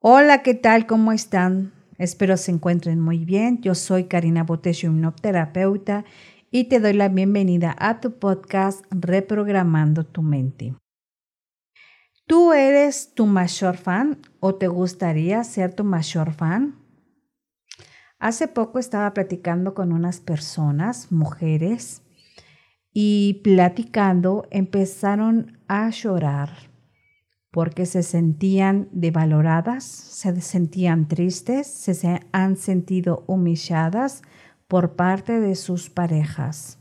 Hola, 0.00 0.42
¿qué 0.42 0.52
tal? 0.52 0.86
¿Cómo 0.86 1.10
están? 1.10 1.72
Espero 1.96 2.36
se 2.36 2.52
encuentren 2.52 3.00
muy 3.00 3.24
bien. 3.24 3.62
Yo 3.62 3.74
soy 3.74 4.04
Karina 4.04 4.44
Botesio, 4.44 4.90
hipnoterapeuta, 4.90 6.04
y 6.50 6.64
te 6.64 6.80
doy 6.80 6.92
la 6.92 7.08
bienvenida 7.08 7.74
a 7.78 7.98
tu 7.98 8.18
podcast 8.18 8.84
Reprogramando 8.90 10.04
tu 10.04 10.20
mente. 10.20 10.74
¿Tú 12.26 12.52
eres 12.52 13.14
tu 13.14 13.24
mayor 13.24 13.78
fan 13.78 14.20
o 14.38 14.56
te 14.56 14.68
gustaría 14.68 15.42
ser 15.44 15.72
tu 15.72 15.82
mayor 15.82 16.34
fan? 16.34 16.76
Hace 18.18 18.48
poco 18.48 18.78
estaba 18.78 19.14
platicando 19.14 19.72
con 19.72 19.92
unas 19.92 20.20
personas, 20.20 21.10
mujeres, 21.10 22.02
y 22.92 23.40
platicando 23.42 24.46
empezaron 24.50 25.58
a 25.68 25.88
llorar 25.88 26.75
porque 27.56 27.86
se 27.86 28.02
sentían 28.02 28.86
devaloradas, 28.92 29.82
se 29.82 30.42
sentían 30.42 31.08
tristes, 31.08 31.66
se 31.66 32.20
han 32.30 32.56
sentido 32.58 33.24
humilladas 33.26 34.20
por 34.68 34.94
parte 34.94 35.40
de 35.40 35.54
sus 35.54 35.88
parejas. 35.88 36.78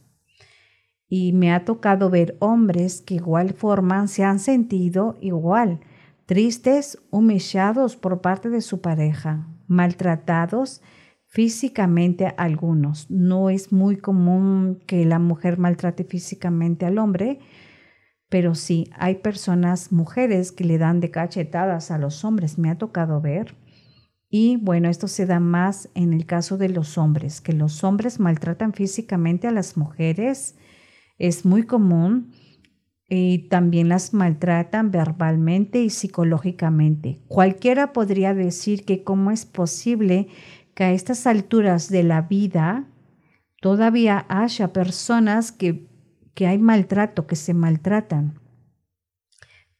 Y 1.08 1.32
me 1.32 1.54
ha 1.54 1.63
tocado 1.63 2.09
ver 2.09 2.35
hombres 2.41 3.02
que 3.02 3.13
igual 3.13 3.54
forma 3.54 4.05
se 4.08 4.26
han 4.26 4.38
sentido 4.38 5.18
igual, 5.22 5.80
tristes, 6.26 7.02
humillados 7.10 7.96
por 7.96 8.20
parte 8.20 8.49
de 8.49 8.60
su 8.60 8.82
pareja, 8.82 9.48
maltratados 9.68 10.82
físicamente 11.26 12.34
algunos. 12.35 13.10
No 13.10 13.49
es 13.49 13.71
muy 13.71 13.96
común 13.96 14.84
que 14.85 15.05
la 15.05 15.20
mujer 15.20 15.57
maltrate 15.57 16.04
físicamente 16.04 16.85
al 16.85 16.98
hombre, 16.98 17.40
pero 18.35 18.53
sí, 18.53 18.89
hay 18.98 19.16
personas, 19.16 19.94
mujeres, 19.94 20.52
que 20.52 20.66
le 20.66 20.77
dan 20.77 20.99
de 20.99 21.09
cachetadas 21.09 21.89
a 21.89 21.98
los 21.98 22.26
hombres, 22.26 22.57
me 22.57 22.70
ha 22.70 22.77
tocado 22.77 23.21
ver. 23.21 23.55
Y 24.30 24.57
bueno, 24.57 24.89
esto 24.89 25.07
se 25.07 25.26
da 25.26 25.39
más 25.39 25.89
en 25.96 26.12
el 26.12 26.26
caso 26.26 26.57
de 26.57 26.68
los 26.68 26.98
hombres, 26.98 27.40
que 27.40 27.54
los 27.54 27.85
hombres 27.85 28.20
maltratan 28.20 28.73
físicamente 28.73 29.48
a 29.48 29.51
las 29.51 29.77
mujeres, 29.77 30.57
es 31.18 31.45
muy 31.45 31.63
común, 31.63 32.34
y 33.07 33.48
también 33.48 33.87
las 33.87 34.13
maltratan 34.13 34.91
verbalmente 34.91 35.82
y 35.82 35.90
psicológicamente. 35.90 37.21
Cualquiera 37.29 37.93
podría 37.93 38.34
decir 38.34 38.84
que 38.84 39.05
cómo 39.05 39.32
es 39.32 39.45
posible 39.45 40.27
que 40.73 40.84
a 40.84 40.91
estas 40.91 41.26
alturas 41.26 41.88
de 41.88 42.04
la 42.04 42.23
vida 42.23 42.85
todavía 43.62 44.26
haya 44.27 44.73
personas 44.73 45.54
que 45.54 45.95
que 46.36 46.46
hay 46.46 46.60
maltrato, 46.60 47.26
que 47.26 47.36
se 47.36 47.55
maltratan. 47.55 48.40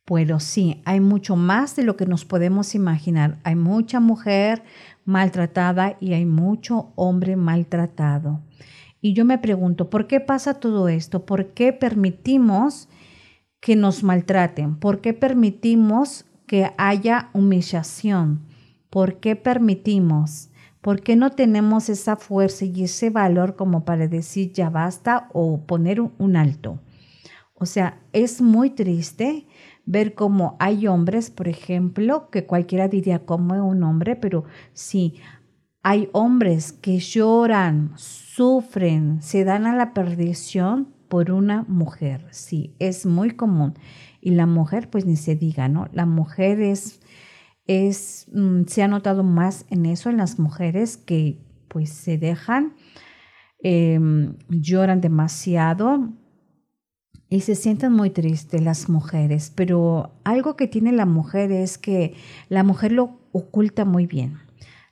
Pero 0.06 0.39
sí, 0.39 0.81
hay 0.86 1.00
mucho 1.00 1.36
más 1.36 1.75
de 1.75 1.84
lo 1.84 1.98
que 1.98 2.06
nos 2.06 2.25
podemos 2.25 2.75
imaginar. 2.75 3.38
Hay 3.44 3.56
mucha 3.56 4.00
mujer 4.00 4.64
maltratada 5.03 5.98
y 6.00 6.14
hay 6.14 6.26
mucho 6.26 6.94
hombre 6.95 7.36
maltratado. 7.36 8.42
Y 9.02 9.14
yo 9.14 9.26
me 9.26 9.38
pregunto, 9.38 9.89
¿por 9.89 10.08
qué 10.08 10.20
pasa 10.20 10.56
todo 10.56 10.88
esto? 10.89 11.26
¿Por 11.26 11.53
qué 11.53 11.73
permitimos 11.73 12.88
que 13.59 13.76
nos 13.76 14.03
maltraten? 14.03 14.78
¿Por 14.78 15.02
qué 15.02 15.14
permitimos 15.14 16.26
que 16.48 16.72
haya 16.78 17.30
humillación? 17.33 18.45
¿Por 18.89 19.20
qué 19.20 19.36
permitimos? 19.36 20.50
¿Por 20.86 21.02
qué 21.02 21.16
no 21.16 21.31
tenemos 21.31 21.89
esa 21.89 22.16
fuerza 22.16 22.64
y 22.64 22.83
ese 22.83 23.09
valor 23.09 23.55
como 23.55 23.86
para 23.86 24.08
decir 24.08 24.52
ya 24.52 24.69
basta 24.69 25.30
o 25.33 25.66
poner 25.66 26.00
un 26.00 26.36
alto? 26.36 26.80
O 27.55 27.66
sea, 27.66 28.03
es 28.14 28.39
muy 28.39 28.69
triste 28.69 29.47
ver 29.88 30.14
cómo 30.14 30.55
hay 30.59 30.86
hombres, 30.86 31.31
por 31.31 31.47
ejemplo, 31.47 32.30
que 32.30 32.45
cualquiera 32.45 32.88
diría 32.88 33.25
como 33.25 33.67
un 33.67 33.81
hombre, 33.81 34.16
pero 34.16 34.44
sí, 34.73 35.16
hay 35.81 36.08
hombres 36.11 36.72
que 36.72 36.99
lloran, 36.99 37.94
sufren, 37.95 39.23
se 39.23 39.44
dan 39.44 39.66
a 39.66 39.75
la 39.75 39.92
perdición 39.92 40.93
por 41.08 41.32
una 41.32 41.64
mujer. 41.64 42.27
Sí, 42.30 42.76
es 42.77 43.08
muy 43.08 43.32
común. 43.32 43.73
Y 44.21 44.36
la 44.36 44.45
mujer, 44.45 44.92
pues 44.92 45.08
ni 45.08 45.15
se 45.15 45.36
diga, 45.36 45.67
¿no? 45.67 45.88
La 45.93 46.05
mujer 46.05 46.61
es 46.61 46.99
es, 47.65 48.27
mm, 48.33 48.64
se 48.67 48.83
ha 48.83 48.87
notado 48.87 49.23
más 49.23 49.65
en 49.70 49.86
eso, 49.86 50.09
en 50.09 50.17
las 50.17 50.39
mujeres 50.39 50.98
que 50.98 51.39
pues 51.67 51.89
se 51.89 52.17
dejan, 52.17 52.73
em, 53.61 54.37
lloran 54.49 55.02
demasiado 55.02 56.14
y 57.30 57.42
se 57.42 57.55
sienten 57.55 57.92
muy 57.92 58.11
tristes 58.11 58.61
las 58.61 58.87
mujeres, 58.87 59.52
pero 59.53 60.14
algo 60.23 60.55
que 60.55 60.67
tiene 60.67 60.92
la 60.92 61.05
mujer 61.05 61.52
es 61.52 61.77
que 61.77 62.14
la 62.49 62.64
mujer 62.64 62.92
lo 62.92 63.20
oculta 63.31 63.83
muy 63.83 64.05
bien, 64.05 64.37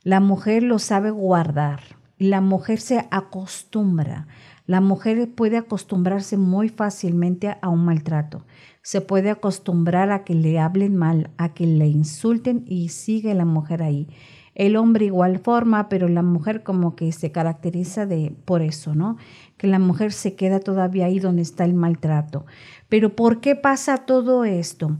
la 0.02 0.20
mujer 0.20 0.62
lo 0.62 0.78
sabe 0.78 1.10
guardar, 1.10 1.80
la 2.18 2.40
mujer 2.40 2.80
se 2.80 3.06
acostumbra, 3.10 4.26
la 4.66 4.80
mujer 4.80 5.30
puede 5.34 5.56
acostumbrarse 5.56 6.36
muy 6.36 6.68
fácilmente 6.68 7.56
a 7.60 7.68
un 7.68 7.84
maltrato 7.84 8.44
se 8.84 9.00
puede 9.00 9.30
acostumbrar 9.30 10.12
a 10.12 10.24
que 10.24 10.34
le 10.34 10.60
hablen 10.60 10.94
mal, 10.94 11.30
a 11.38 11.54
que 11.54 11.66
le 11.66 11.86
insulten 11.86 12.64
y 12.68 12.90
sigue 12.90 13.32
la 13.32 13.46
mujer 13.46 13.82
ahí. 13.82 14.08
El 14.54 14.76
hombre 14.76 15.06
igual 15.06 15.38
forma, 15.38 15.88
pero 15.88 16.06
la 16.06 16.22
mujer 16.22 16.62
como 16.62 16.94
que 16.94 17.10
se 17.10 17.32
caracteriza 17.32 18.04
de 18.04 18.36
por 18.44 18.60
eso, 18.60 18.94
¿no? 18.94 19.16
Que 19.56 19.68
la 19.68 19.78
mujer 19.78 20.12
se 20.12 20.36
queda 20.36 20.60
todavía 20.60 21.06
ahí 21.06 21.18
donde 21.18 21.40
está 21.40 21.64
el 21.64 21.72
maltrato. 21.72 22.44
Pero 22.90 23.16
¿por 23.16 23.40
qué 23.40 23.56
pasa 23.56 24.04
todo 24.04 24.44
esto? 24.44 24.98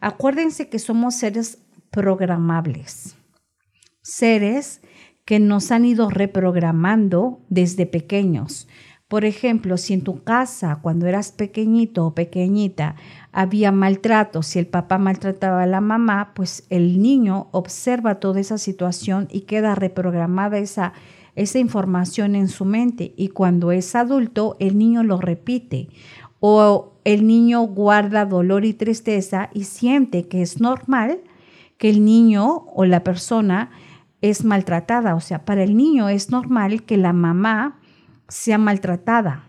Acuérdense 0.00 0.70
que 0.70 0.78
somos 0.78 1.14
seres 1.14 1.58
programables. 1.90 3.16
Seres 4.00 4.80
que 5.26 5.40
nos 5.40 5.70
han 5.72 5.84
ido 5.84 6.08
reprogramando 6.08 7.44
desde 7.50 7.84
pequeños. 7.84 8.66
Por 9.08 9.24
ejemplo, 9.24 9.76
si 9.76 9.94
en 9.94 10.02
tu 10.02 10.24
casa, 10.24 10.80
cuando 10.82 11.06
eras 11.06 11.30
pequeñito 11.30 12.04
o 12.06 12.14
pequeñita, 12.14 12.96
había 13.30 13.70
maltrato, 13.70 14.42
si 14.42 14.58
el 14.58 14.66
papá 14.66 14.98
maltrataba 14.98 15.62
a 15.62 15.66
la 15.66 15.80
mamá, 15.80 16.32
pues 16.34 16.66
el 16.70 17.00
niño 17.00 17.46
observa 17.52 18.16
toda 18.16 18.40
esa 18.40 18.58
situación 18.58 19.28
y 19.30 19.42
queda 19.42 19.76
reprogramada 19.76 20.58
esa, 20.58 20.92
esa 21.36 21.60
información 21.60 22.34
en 22.34 22.48
su 22.48 22.64
mente. 22.64 23.14
Y 23.16 23.28
cuando 23.28 23.70
es 23.70 23.94
adulto, 23.94 24.56
el 24.58 24.76
niño 24.76 25.04
lo 25.04 25.20
repite. 25.20 25.88
O 26.40 26.94
el 27.04 27.28
niño 27.28 27.62
guarda 27.62 28.26
dolor 28.26 28.64
y 28.64 28.74
tristeza 28.74 29.50
y 29.54 29.64
siente 29.64 30.26
que 30.26 30.42
es 30.42 30.60
normal 30.60 31.20
que 31.78 31.90
el 31.90 32.04
niño 32.04 32.66
o 32.74 32.84
la 32.84 33.04
persona 33.04 33.70
es 34.20 34.44
maltratada. 34.44 35.14
O 35.14 35.20
sea, 35.20 35.44
para 35.44 35.62
el 35.62 35.76
niño 35.76 36.08
es 36.08 36.30
normal 36.30 36.82
que 36.82 36.96
la 36.96 37.12
mamá 37.12 37.78
sea 38.28 38.58
maltratada. 38.58 39.44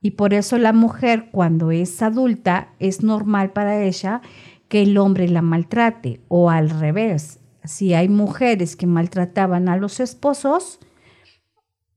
Y 0.00 0.12
por 0.12 0.32
eso 0.32 0.56
la 0.58 0.72
mujer 0.72 1.28
cuando 1.30 1.70
es 1.70 2.02
adulta 2.02 2.74
es 2.78 3.02
normal 3.02 3.52
para 3.52 3.82
ella 3.82 4.22
que 4.68 4.82
el 4.82 4.96
hombre 4.98 5.28
la 5.28 5.42
maltrate 5.42 6.22
o 6.28 6.48
al 6.48 6.70
revés. 6.70 7.40
Si 7.64 7.92
hay 7.92 8.08
mujeres 8.08 8.76
que 8.76 8.86
maltrataban 8.86 9.68
a 9.68 9.76
los 9.76 10.00
esposos, 10.00 10.78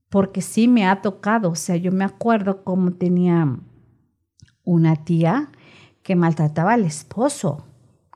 porque 0.09 0.41
sí 0.41 0.67
me 0.67 0.85
ha 0.85 1.01
tocado, 1.01 1.51
o 1.51 1.55
sea, 1.55 1.75
yo 1.75 1.91
me 1.91 2.03
acuerdo 2.03 2.63
cómo 2.63 2.93
tenía 2.93 3.57
una 4.63 4.95
tía 4.97 5.51
que 6.03 6.15
maltrataba 6.15 6.73
al 6.73 6.83
esposo, 6.83 7.65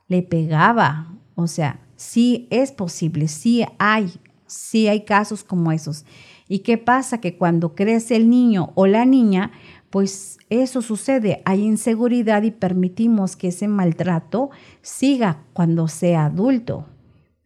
le 0.08 0.22
pegaba, 0.22 1.16
o 1.36 1.48
sea, 1.48 1.80
sí 1.96 2.48
es 2.52 2.72
posible, 2.72 3.28
sí 3.28 3.66
hay, 3.80 4.14
sí 4.46 4.88
hay 4.88 5.06
casos 5.06 5.44
como 5.44 5.72
esos. 5.72 6.06
¿Y 6.48 6.60
qué 6.60 6.78
pasa? 6.78 7.20
Que 7.20 7.38
cuando 7.38 7.76
crece 7.76 8.16
el 8.16 8.30
niño 8.30 8.72
o 8.76 8.88
la 8.88 9.06
niña, 9.06 9.52
pues 9.90 10.38
eso 10.50 10.82
sucede, 10.82 11.42
hay 11.46 11.64
inseguridad 11.64 12.44
y 12.44 12.52
permitimos 12.52 13.36
que 13.36 13.50
ese 13.50 13.68
maltrato 13.68 14.50
siga 14.82 15.44
cuando 15.54 15.88
sea 15.88 16.26
adulto. 16.26 16.86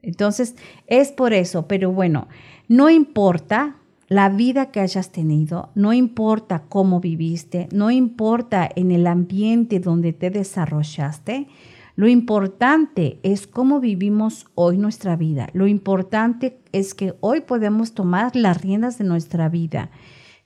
Entonces, 0.02 0.56
es 0.88 1.12
por 1.12 1.34
eso, 1.34 1.68
pero 1.68 1.92
bueno, 1.92 2.28
no 2.68 2.90
importa 2.90 3.78
la 4.08 4.30
vida 4.30 4.72
que 4.72 4.80
hayas 4.80 5.12
tenido, 5.12 5.70
no 5.76 5.94
importa 5.94 6.64
cómo 6.68 7.00
viviste, 7.00 7.70
no 7.72 7.92
importa 7.92 8.70
en 8.76 8.92
el 8.92 9.08
ambiente 9.08 9.80
donde 9.80 10.12
te 10.12 10.30
desarrollaste, 10.32 11.47
lo 11.96 12.08
importante 12.08 13.20
es 13.23 13.47
cómo 13.47 13.79
vivimos 13.79 14.47
hoy 14.55 14.78
nuestra 14.78 15.16
vida. 15.16 15.49
Lo 15.53 15.67
importante 15.67 16.61
es 16.72 16.93
que 16.93 17.16
hoy 17.20 17.41
podemos 17.41 17.93
tomar 17.93 18.35
las 18.35 18.61
riendas 18.61 18.97
de 18.97 19.03
nuestra 19.03 19.49
vida, 19.49 19.91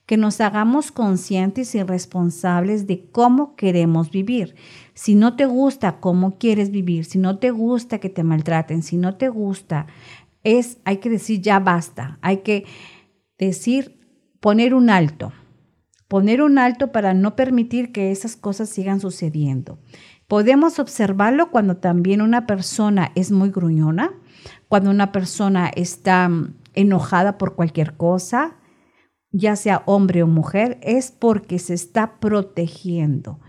que 0.06 0.16
nos 0.16 0.40
hagamos 0.40 0.92
conscientes 0.92 1.74
y 1.74 1.82
responsables 1.82 2.86
de 2.86 3.10
cómo 3.10 3.56
queremos 3.56 4.10
vivir. 4.10 4.54
Si 4.94 5.14
no 5.14 5.36
te 5.36 5.46
gusta 5.46 6.00
cómo 6.00 6.38
quieres 6.38 6.70
vivir, 6.70 7.04
si 7.04 7.18
no 7.18 7.38
te 7.38 7.50
gusta 7.50 7.98
que 7.98 8.08
te 8.08 8.22
maltraten, 8.22 8.82
si 8.82 8.96
no 8.96 9.16
te 9.16 9.28
gusta, 9.28 9.86
es 10.44 10.78
hay 10.84 10.98
que 10.98 11.10
decir 11.10 11.40
ya 11.40 11.58
basta. 11.58 12.18
Hay 12.22 12.38
que 12.38 12.64
decir 13.38 13.98
poner 14.40 14.74
un 14.74 14.90
alto. 14.90 15.32
Poner 16.06 16.40
un 16.40 16.58
alto 16.58 16.92
para 16.92 17.14
no 17.14 17.34
permitir 17.34 17.90
que 17.90 18.12
esas 18.12 18.36
cosas 18.36 18.68
sigan 18.68 19.00
sucediendo. 19.00 19.80
Podemos 20.28 20.80
observarlo 20.80 21.50
cuando 21.50 21.76
también 21.76 22.20
una 22.20 22.46
persona 22.46 23.12
es 23.14 23.30
muy 23.30 23.50
gruñona, 23.50 24.12
cuando 24.68 24.90
una 24.90 25.12
persona 25.12 25.68
está 25.68 26.28
mm, 26.28 26.54
enojada 26.74 27.38
por 27.38 27.54
cualquier 27.54 27.96
cosa, 27.96 28.56
ya 29.30 29.54
sea 29.54 29.82
hombre 29.86 30.22
o 30.22 30.26
mujer, 30.26 30.78
es 30.82 31.12
porque 31.12 31.58
se 31.58 31.74
está 31.74 32.18
protegiendo. 32.18 33.40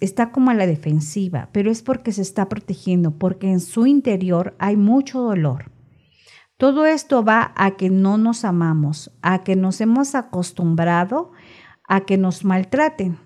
Está 0.00 0.30
como 0.30 0.50
a 0.50 0.54
la 0.54 0.66
defensiva, 0.66 1.48
pero 1.52 1.70
es 1.70 1.82
porque 1.82 2.12
se 2.12 2.22
está 2.22 2.48
protegiendo, 2.48 3.18
porque 3.18 3.50
en 3.50 3.60
su 3.60 3.86
interior 3.86 4.54
hay 4.58 4.76
mucho 4.76 5.20
dolor. 5.20 5.70
Todo 6.56 6.84
esto 6.84 7.24
va 7.24 7.52
a 7.56 7.76
que 7.76 7.88
no 7.88 8.18
nos 8.18 8.44
amamos, 8.44 9.10
a 9.22 9.42
que 9.42 9.56
nos 9.56 9.80
hemos 9.80 10.14
acostumbrado 10.14 11.32
a 11.88 12.02
que 12.02 12.18
nos 12.18 12.44
maltraten 12.44 13.18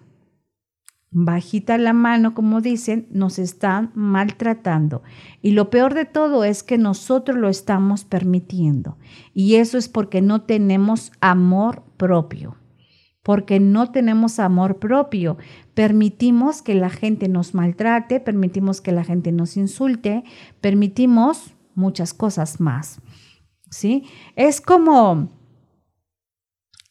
bajita 1.14 1.78
la 1.78 1.92
mano, 1.92 2.34
como 2.34 2.60
dicen, 2.60 3.06
nos 3.10 3.38
están 3.38 3.92
maltratando. 3.94 5.02
Y 5.40 5.52
lo 5.52 5.70
peor 5.70 5.94
de 5.94 6.04
todo 6.04 6.42
es 6.42 6.64
que 6.64 6.76
nosotros 6.76 7.38
lo 7.38 7.48
estamos 7.48 8.04
permitiendo. 8.04 8.98
Y 9.32 9.54
eso 9.54 9.78
es 9.78 9.88
porque 9.88 10.20
no 10.20 10.42
tenemos 10.42 11.12
amor 11.20 11.84
propio. 11.96 12.56
Porque 13.22 13.60
no 13.60 13.92
tenemos 13.92 14.40
amor 14.40 14.80
propio. 14.80 15.38
Permitimos 15.72 16.62
que 16.62 16.74
la 16.74 16.90
gente 16.90 17.28
nos 17.28 17.54
maltrate, 17.54 18.18
permitimos 18.18 18.80
que 18.80 18.92
la 18.92 19.04
gente 19.04 19.30
nos 19.30 19.56
insulte, 19.56 20.24
permitimos 20.60 21.54
muchas 21.76 22.12
cosas 22.12 22.60
más. 22.60 23.00
¿Sí? 23.70 24.04
Es 24.34 24.60
como... 24.60 25.32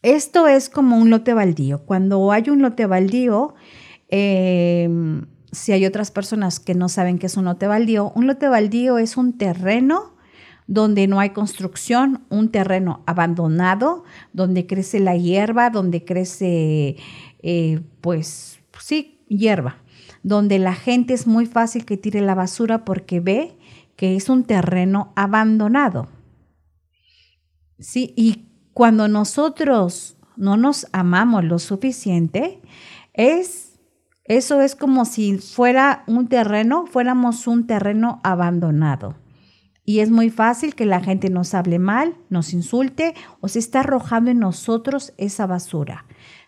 Esto 0.02 0.48
es 0.48 0.70
como 0.70 0.98
un 0.98 1.10
lote 1.10 1.34
baldío. 1.34 1.86
Cuando 1.86 2.32
hay 2.32 2.50
un 2.50 2.62
lote 2.62 2.86
baldío, 2.88 3.56
Em, 4.16 5.26
si 5.52 5.72
hay 5.72 5.88
otras 5.88 6.12
personas 6.12 6.60
que 6.60 6.76
no 6.76 6.88
saben 6.88 7.18
qué 7.18 7.26
es 7.26 7.36
un 7.36 7.46
lote 7.46 7.66
baldío, 7.66 8.12
un 8.16 8.28
lote 8.28 8.48
baldío 8.48 9.00
es 9.00 9.18
un 9.18 9.40
terreno 9.40 10.14
donde 10.68 11.08
no 11.08 11.20
hay 11.20 11.32
construcción, 11.32 12.24
un 12.30 12.52
terreno 12.52 13.02
abandonado, 13.08 14.04
donde 14.32 14.68
crece 14.68 15.00
la 15.00 15.18
hierba, 15.18 15.72
donde 15.72 16.06
crece, 16.06 16.98
eh, 17.42 17.82
pues, 18.02 18.60
sí, 18.78 19.20
hierba, 19.30 19.78
donde 20.22 20.60
la 20.60 20.76
gente 20.76 21.16
es 21.16 21.26
muy 21.26 21.48
fácil 21.48 21.84
que 21.84 21.98
tire 21.98 22.22
la 22.22 22.36
basura 22.36 22.86
porque 22.86 23.20
ve 23.20 23.58
que 23.96 24.16
es 24.16 24.30
un 24.30 24.44
terreno 24.44 25.12
abandonado. 25.16 26.08
Sí, 27.80 28.14
y 28.16 28.46
cuando 28.74 29.08
nosotros 29.08 30.18
no 30.38 30.56
nos 30.56 30.86
amamos 30.92 31.44
lo 31.46 31.58
suficiente, 31.58 32.62
es 33.16 33.73
eso 34.26 34.62
es 34.62 34.76
como 34.76 35.06
si 35.06 35.38
fuera 35.38 36.04
un 36.08 36.28
terreno, 36.28 36.86
fuéramos 36.86 37.48
un 37.48 37.68
terreno 37.68 38.22
abandonado. 38.24 39.16
Y 39.86 40.00
es 40.00 40.12
muy 40.12 40.30
fácil 40.30 40.76
que 40.76 40.86
la 40.86 41.02
gente 41.02 41.30
nos 41.30 41.54
hable 41.54 41.78
mal, 41.78 42.16
nos 42.30 42.54
insulte 42.54 43.16
o 43.42 43.50
se 43.50 43.60
está 43.60 43.82
arrojando 43.82 44.32
en 44.32 44.40
nosotros 44.40 45.14
esa 45.18 45.46
basura. 45.46 46.06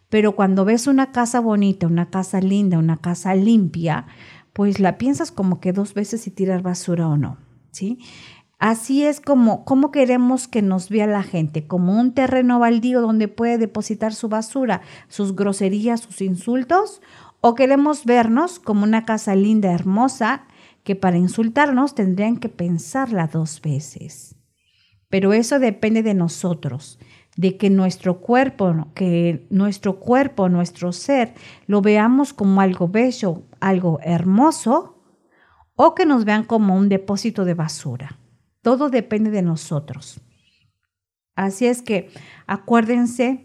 Pero 0.09 0.35
cuando 0.35 0.63
ves 0.63 0.87
una 0.87 1.11
casa 1.11 1.41
bonita, 1.41 1.87
una 1.87 2.09
casa 2.09 2.39
linda, 2.39 2.77
una 2.77 2.97
casa 2.97 3.35
limpia, 3.35 4.05
pues 4.53 4.79
la 4.79 4.97
piensas 4.97 5.31
como 5.31 5.59
que 5.59 5.73
dos 5.73 5.93
veces 5.93 6.21
si 6.21 6.31
tirar 6.31 6.61
basura 6.61 7.09
o 7.09 7.17
no, 7.17 7.37
¿sí? 7.71 7.99
Así 8.57 9.03
es 9.03 9.19
como, 9.19 9.65
como 9.65 9.91
queremos 9.91 10.47
que 10.47 10.61
nos 10.61 10.89
vea 10.89 11.07
la 11.07 11.23
gente, 11.23 11.67
como 11.67 11.99
un 11.99 12.13
terreno 12.13 12.57
baldío 12.57 13.01
donde 13.01 13.27
puede 13.27 13.57
depositar 13.57 14.13
su 14.13 14.29
basura, 14.29 14.81
sus 15.09 15.35
groserías, 15.35 15.99
sus 15.99 16.21
insultos, 16.21 17.01
o 17.47 17.53
queremos 17.53 18.05
vernos 18.05 18.57
como 18.57 18.85
una 18.85 19.05
casa 19.05 19.35
linda, 19.35 19.71
hermosa, 19.71 20.47
que 20.83 20.95
para 20.95 21.19
insultarnos 21.19 21.93
tendrían 21.93 22.37
que 22.37 22.49
pensarla 22.49 23.27
dos 23.27 23.61
veces. 23.61 24.35
Pero 25.09 25.31
eso 25.31 25.59
depende 25.59 26.01
de 26.01 26.15
nosotros, 26.15 26.97
de 27.37 27.55
que 27.55 27.69
nuestro 27.69 28.19
cuerpo, 28.19 28.87
que 28.95 29.45
nuestro 29.51 29.99
cuerpo, 29.99 30.49
nuestro 30.49 30.91
ser, 30.91 31.35
lo 31.67 31.81
veamos 31.83 32.33
como 32.33 32.61
algo 32.61 32.87
bello, 32.87 33.43
algo 33.59 33.99
hermoso, 34.01 35.03
o 35.75 35.93
que 35.93 36.07
nos 36.07 36.25
vean 36.25 36.45
como 36.45 36.75
un 36.75 36.89
depósito 36.89 37.45
de 37.45 37.53
basura. 37.53 38.17
Todo 38.63 38.89
depende 38.89 39.29
de 39.29 39.43
nosotros. 39.43 40.19
Así 41.35 41.67
es 41.67 41.83
que 41.83 42.09
acuérdense 42.47 43.44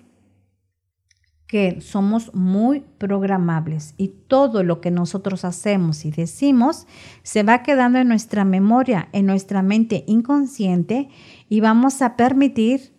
que 1.50 1.81
somos 1.81 2.32
muy 2.32 2.85
programables 2.99 3.94
y 3.97 4.14
todo 4.29 4.62
lo 4.62 4.81
que 4.81 4.93
nosotros 4.93 5.44
hacemos 5.44 6.05
y 6.05 6.12
decimos 6.12 6.87
se 7.25 7.43
va 7.43 7.64
quedando 7.64 7.99
en 7.99 8.06
nuestra 8.06 8.44
memoria, 8.44 9.08
en 9.11 9.26
nuestra 9.26 9.61
mente 9.61 10.05
inconsciente 10.06 11.08
y 11.49 11.58
vamos 11.58 12.02
a 12.02 12.14
permitir 12.17 12.94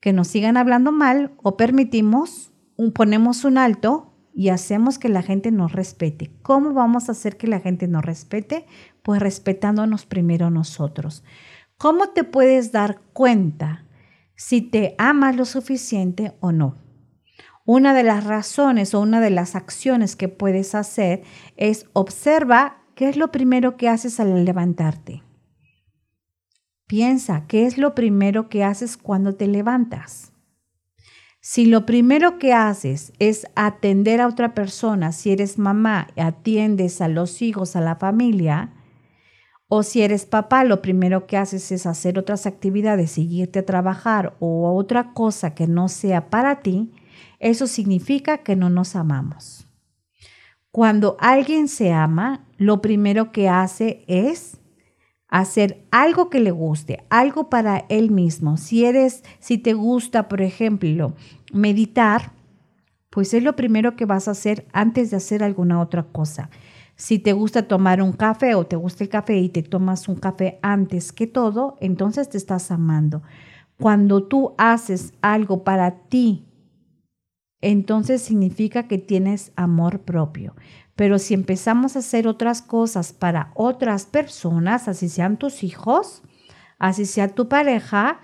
que 0.00 0.12
nos 0.12 0.26
sigan 0.26 0.56
hablando 0.56 0.90
mal 0.90 1.30
o 1.44 1.56
permitimos, 1.56 2.50
ponemos 2.92 3.44
un 3.44 3.56
alto 3.56 4.12
y 4.34 4.48
hacemos 4.48 4.98
que 4.98 5.08
la 5.08 5.22
gente 5.22 5.52
nos 5.52 5.70
respete. 5.70 6.32
¿Cómo 6.42 6.72
vamos 6.72 7.08
a 7.08 7.12
hacer 7.12 7.36
que 7.36 7.46
la 7.46 7.60
gente 7.60 7.86
nos 7.86 8.04
respete? 8.04 8.66
Pues 9.04 9.20
respetándonos 9.20 10.06
primero 10.06 10.50
nosotros. 10.50 11.22
¿Cómo 11.78 12.08
te 12.08 12.24
puedes 12.24 12.72
dar 12.72 13.00
cuenta 13.12 13.86
si 14.34 14.60
te 14.60 14.96
amas 14.98 15.36
lo 15.36 15.44
suficiente 15.44 16.32
o 16.40 16.50
no? 16.50 16.81
Una 17.64 17.94
de 17.94 18.02
las 18.02 18.24
razones 18.24 18.92
o 18.94 19.00
una 19.00 19.20
de 19.20 19.30
las 19.30 19.54
acciones 19.54 20.16
que 20.16 20.28
puedes 20.28 20.74
hacer 20.74 21.22
es 21.56 21.86
observa 21.92 22.82
qué 22.94 23.08
es 23.08 23.16
lo 23.16 23.30
primero 23.30 23.76
que 23.76 23.88
haces 23.88 24.18
al 24.18 24.44
levantarte. 24.44 25.22
Piensa 26.88 27.46
qué 27.46 27.64
es 27.66 27.78
lo 27.78 27.94
primero 27.94 28.48
que 28.48 28.64
haces 28.64 28.96
cuando 28.96 29.34
te 29.34 29.46
levantas. 29.46 30.32
Si 31.40 31.66
lo 31.66 31.86
primero 31.86 32.38
que 32.38 32.52
haces 32.52 33.12
es 33.18 33.46
atender 33.56 34.20
a 34.20 34.28
otra 34.28 34.54
persona, 34.54 35.10
si 35.12 35.32
eres 35.32 35.58
mamá, 35.58 36.08
atiendes 36.16 37.00
a 37.00 37.08
los 37.08 37.42
hijos, 37.42 37.74
a 37.74 37.80
la 37.80 37.96
familia, 37.96 38.74
o 39.66 39.82
si 39.82 40.02
eres 40.02 40.26
papá, 40.26 40.64
lo 40.64 40.82
primero 40.82 41.26
que 41.26 41.36
haces 41.36 41.72
es 41.72 41.86
hacer 41.86 42.18
otras 42.18 42.46
actividades, 42.46 43.12
seguirte 43.12 43.60
a 43.60 43.66
trabajar 43.66 44.36
o 44.38 44.72
otra 44.76 45.14
cosa 45.14 45.54
que 45.54 45.66
no 45.66 45.88
sea 45.88 46.28
para 46.28 46.60
ti, 46.60 46.92
eso 47.38 47.66
significa 47.66 48.38
que 48.38 48.56
no 48.56 48.70
nos 48.70 48.96
amamos. 48.96 49.66
Cuando 50.70 51.16
alguien 51.20 51.68
se 51.68 51.92
ama, 51.92 52.46
lo 52.56 52.80
primero 52.80 53.30
que 53.30 53.48
hace 53.48 54.04
es 54.06 54.58
hacer 55.28 55.86
algo 55.90 56.30
que 56.30 56.40
le 56.40 56.50
guste, 56.50 57.04
algo 57.10 57.50
para 57.50 57.84
él 57.88 58.10
mismo. 58.10 58.56
Si 58.56 58.84
eres, 58.84 59.22
si 59.38 59.58
te 59.58 59.72
gusta, 59.74 60.28
por 60.28 60.42
ejemplo, 60.42 61.14
meditar, 61.52 62.32
pues 63.10 63.34
es 63.34 63.42
lo 63.42 63.56
primero 63.56 63.96
que 63.96 64.06
vas 64.06 64.28
a 64.28 64.32
hacer 64.32 64.66
antes 64.72 65.10
de 65.10 65.16
hacer 65.16 65.42
alguna 65.42 65.80
otra 65.80 66.04
cosa. 66.04 66.50
Si 66.96 67.18
te 67.18 67.32
gusta 67.32 67.66
tomar 67.66 68.00
un 68.00 68.12
café 68.12 68.54
o 68.54 68.64
te 68.64 68.76
gusta 68.76 69.04
el 69.04 69.10
café 69.10 69.38
y 69.38 69.48
te 69.48 69.62
tomas 69.62 70.08
un 70.08 70.16
café 70.16 70.58
antes 70.62 71.12
que 71.12 71.26
todo, 71.26 71.76
entonces 71.80 72.28
te 72.28 72.38
estás 72.38 72.70
amando. 72.70 73.22
Cuando 73.78 74.24
tú 74.24 74.54
haces 74.58 75.12
algo 75.20 75.64
para 75.64 76.08
ti 76.08 76.46
entonces 77.62 78.20
significa 78.20 78.88
que 78.88 78.98
tienes 78.98 79.52
amor 79.56 80.00
propio. 80.00 80.54
Pero 80.94 81.18
si 81.18 81.32
empezamos 81.32 81.96
a 81.96 82.00
hacer 82.00 82.28
otras 82.28 82.60
cosas 82.60 83.12
para 83.12 83.52
otras 83.54 84.04
personas, 84.04 84.88
así 84.88 85.08
sean 85.08 85.38
tus 85.38 85.62
hijos, 85.62 86.22
así 86.78 87.06
sea 87.06 87.28
tu 87.28 87.48
pareja, 87.48 88.20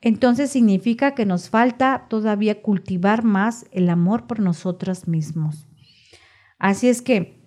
entonces 0.00 0.50
significa 0.50 1.14
que 1.14 1.26
nos 1.26 1.48
falta 1.48 2.06
todavía 2.08 2.62
cultivar 2.62 3.24
más 3.24 3.66
el 3.72 3.88
amor 3.88 4.26
por 4.26 4.40
nosotros 4.40 5.08
mismos. 5.08 5.66
Así 6.58 6.88
es 6.88 7.02
que 7.02 7.40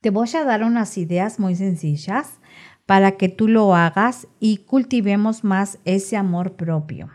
te 0.00 0.10
voy 0.10 0.28
a 0.36 0.44
dar 0.44 0.62
unas 0.64 0.98
ideas 0.98 1.38
muy 1.40 1.54
sencillas 1.54 2.40
para 2.86 3.12
que 3.12 3.28
tú 3.28 3.48
lo 3.48 3.74
hagas 3.74 4.28
y 4.38 4.58
cultivemos 4.58 5.44
más 5.44 5.78
ese 5.84 6.16
amor 6.16 6.56
propio. 6.56 7.10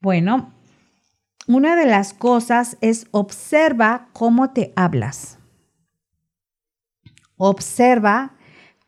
Bueno, 0.00 0.53
una 1.46 1.76
de 1.76 1.86
las 1.86 2.14
cosas 2.14 2.76
es 2.80 3.06
observa 3.10 4.08
cómo 4.12 4.50
te 4.50 4.72
hablas. 4.76 5.38
Observa 7.36 8.34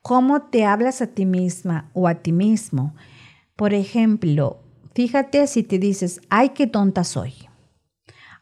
cómo 0.03 0.43
te 0.43 0.65
hablas 0.65 1.03
a 1.03 1.09
ti 1.09 1.27
misma 1.27 1.91
o 1.93 2.09
a 2.09 2.15
ti 2.15 2.33
mismo. 2.33 2.95
Por 3.57 3.75
ejemplo, 3.75 4.61
fíjate 4.95 5.47
si 5.47 5.63
te 5.63 5.79
dices, 5.79 6.21
ay, 6.31 6.51
qué 6.51 6.67
tonta 6.67 7.05
soy. 7.05 7.35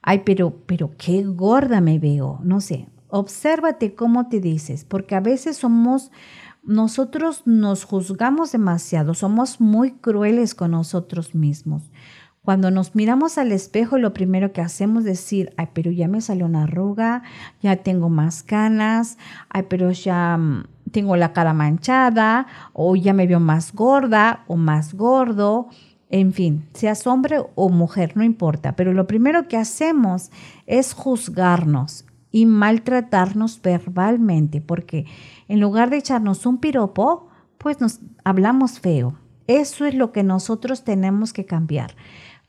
Ay, 0.03 0.23
pero, 0.25 0.59
pero 0.67 0.93
qué 0.99 1.25
gorda 1.25 1.81
me 1.81 1.99
veo. 1.99 2.39
No 2.45 2.61
sé, 2.61 2.89
obsérvate 3.09 3.95
cómo 3.95 4.29
te 4.29 4.41
dices, 4.41 4.85
porque 4.85 5.15
a 5.15 5.21
veces 5.21 5.57
somos, 5.57 6.11
nosotros 6.63 7.43
nos 7.47 7.85
juzgamos 7.85 8.53
demasiado, 8.53 9.15
somos 9.15 9.61
muy 9.61 9.93
crueles 9.93 10.55
con 10.55 10.73
nosotros 10.73 11.35
mismos. 11.35 11.91
Cuando 12.45 12.71
nos 12.71 12.95
miramos 12.95 13.39
al 13.39 13.53
espejo, 13.53 13.97
lo 13.97 14.13
primero 14.13 14.53
que 14.53 14.61
hacemos 14.61 15.01
es 15.01 15.23
decir, 15.23 15.55
ay, 15.57 15.69
pero 15.73 15.91
ya 15.91 16.09
me 16.09 16.21
salió 16.21 16.45
una 16.45 16.65
arruga, 16.65 17.23
ya 17.63 17.77
tengo 17.77 18.11
más 18.11 18.43
canas, 18.43 19.17
ay, 19.49 19.65
pero 19.71 19.91
ya 19.93 20.37
mm, 20.37 20.65
tengo 20.91 21.17
la 21.17 21.33
cara 21.33 21.55
manchada, 21.55 22.47
o 22.75 22.97
ya 22.97 23.15
me 23.15 23.27
veo 23.27 23.41
más 23.41 23.73
gorda 23.73 24.45
o 24.47 24.57
más 24.57 24.93
gordo. 24.93 25.69
En 26.11 26.35
fin, 26.35 26.69
seas 26.75 27.07
hombre 27.07 27.39
o 27.55 27.71
mujer, 27.71 28.15
no 28.15 28.23
importa, 28.23 28.77
pero 28.77 28.93
lo 28.93 29.07
primero 29.07 29.49
que 29.49 29.57
hacemos 29.57 30.31
es 30.67 30.93
juzgarnos 30.93 32.05
y 32.31 32.45
maltratarnos 32.45 33.63
verbalmente, 33.63 34.61
porque 34.61 35.07
en 35.49 35.61
lugar 35.61 35.89
de 35.89 35.97
echarnos 35.97 36.45
un 36.45 36.59
piropo, 36.59 37.29
pues 37.57 37.81
nos 37.81 38.01
hablamos 38.23 38.81
feo. 38.81 39.15
Eso 39.47 39.85
es 39.87 39.95
lo 39.95 40.13
que 40.13 40.23
nosotros 40.23 40.85
tenemos 40.85 41.33
que 41.33 41.47
cambiar. 41.47 41.95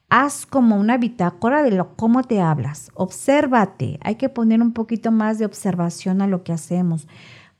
Haz 0.09 0.45
como 0.45 0.77
una 0.77 0.97
bitácora 0.97 1.63
de 1.63 1.71
lo, 1.71 1.95
cómo 1.95 2.24
te 2.24 2.41
hablas. 2.41 2.91
Obsérvate. 2.93 4.00
Hay 4.03 4.15
que 4.15 4.29
poner 4.29 4.62
un 4.62 4.71
poquito 4.71 5.12
más 5.12 5.39
de 5.39 5.45
observación 5.45 6.21
a 6.21 6.27
lo 6.27 6.43
que 6.43 6.53
hacemos. 6.53 7.07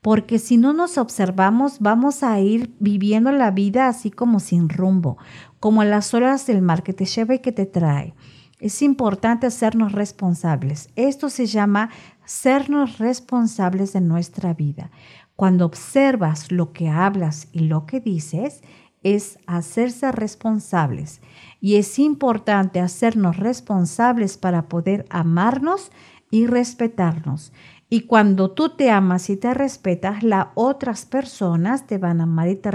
Porque 0.00 0.38
si 0.38 0.56
no 0.56 0.72
nos 0.72 0.98
observamos, 0.98 1.80
vamos 1.80 2.22
a 2.22 2.38
ir 2.38 2.74
viviendo 2.78 3.32
la 3.32 3.50
vida 3.50 3.88
así 3.88 4.10
como 4.10 4.38
sin 4.38 4.68
rumbo, 4.68 5.18
como 5.58 5.82
las 5.82 6.14
olas 6.14 6.46
del 6.46 6.62
mar 6.62 6.84
que 6.84 6.92
te 6.92 7.06
lleva 7.06 7.34
y 7.34 7.40
que 7.40 7.50
te 7.50 7.66
trae. 7.66 8.14
Es 8.60 8.80
importante 8.82 9.46
hacernos 9.46 9.92
responsables. 9.92 10.90
Esto 10.96 11.28
se 11.28 11.46
llama 11.46 11.90
sernos 12.24 12.98
responsables 12.98 13.92
de 13.92 14.00
nuestra 14.00 14.54
vida. 14.54 14.90
Cuando 15.34 15.66
observas 15.66 16.50
lo 16.50 16.72
que 16.72 16.88
hablas 16.88 17.48
y 17.52 17.60
lo 17.60 17.84
que 17.84 18.00
dices, 18.00 18.62
es 19.06 19.38
hacerse 19.46 20.10
responsables. 20.10 21.20
Y 21.60 21.76
es 21.76 22.00
importante 22.00 22.80
hacernos 22.80 23.36
responsables 23.36 24.36
para 24.36 24.68
poder 24.68 25.06
amarnos 25.10 25.92
y 26.28 26.48
respetarnos. 26.48 27.52
Y 27.88 28.00
cuando 28.00 28.50
tú 28.50 28.70
te 28.70 28.90
amas 28.90 29.30
y 29.30 29.36
te 29.36 29.54
respetas, 29.54 30.24
las 30.24 30.48
otras 30.56 31.06
personas 31.06 31.86
te 31.86 31.98
van 31.98 32.20
a 32.20 32.24
amar 32.24 32.48
y 32.48 32.56
te, 32.56 32.70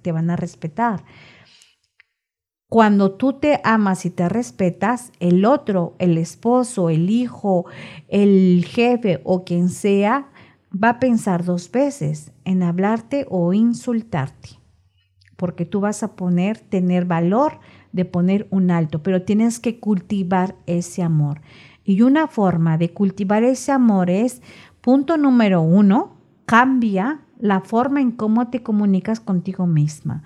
te 0.00 0.10
van 0.10 0.30
a 0.30 0.36
respetar. 0.36 1.04
Cuando 2.70 3.12
tú 3.12 3.34
te 3.34 3.60
amas 3.62 4.06
y 4.06 4.10
te 4.10 4.26
respetas, 4.30 5.12
el 5.20 5.44
otro, 5.44 5.96
el 5.98 6.16
esposo, 6.16 6.88
el 6.88 7.10
hijo, 7.10 7.66
el 8.08 8.64
jefe 8.66 9.20
o 9.24 9.44
quien 9.44 9.68
sea, 9.68 10.30
va 10.72 10.88
a 10.88 10.98
pensar 10.98 11.44
dos 11.44 11.70
veces 11.70 12.32
en 12.46 12.62
hablarte 12.62 13.26
o 13.28 13.52
insultarte 13.52 14.63
porque 15.36 15.64
tú 15.64 15.80
vas 15.80 16.02
a 16.02 16.16
poner, 16.16 16.58
tener 16.58 17.04
valor 17.04 17.60
de 17.92 18.04
poner 18.04 18.46
un 18.50 18.70
alto, 18.70 19.02
pero 19.02 19.22
tienes 19.22 19.58
que 19.58 19.78
cultivar 19.80 20.56
ese 20.66 21.02
amor. 21.02 21.40
Y 21.84 22.02
una 22.02 22.26
forma 22.28 22.78
de 22.78 22.92
cultivar 22.92 23.44
ese 23.44 23.72
amor 23.72 24.10
es, 24.10 24.42
punto 24.80 25.16
número 25.16 25.60
uno, 25.60 26.16
cambia 26.46 27.20
la 27.38 27.60
forma 27.60 28.00
en 28.00 28.12
cómo 28.12 28.48
te 28.48 28.62
comunicas 28.62 29.20
contigo 29.20 29.66
misma 29.66 30.22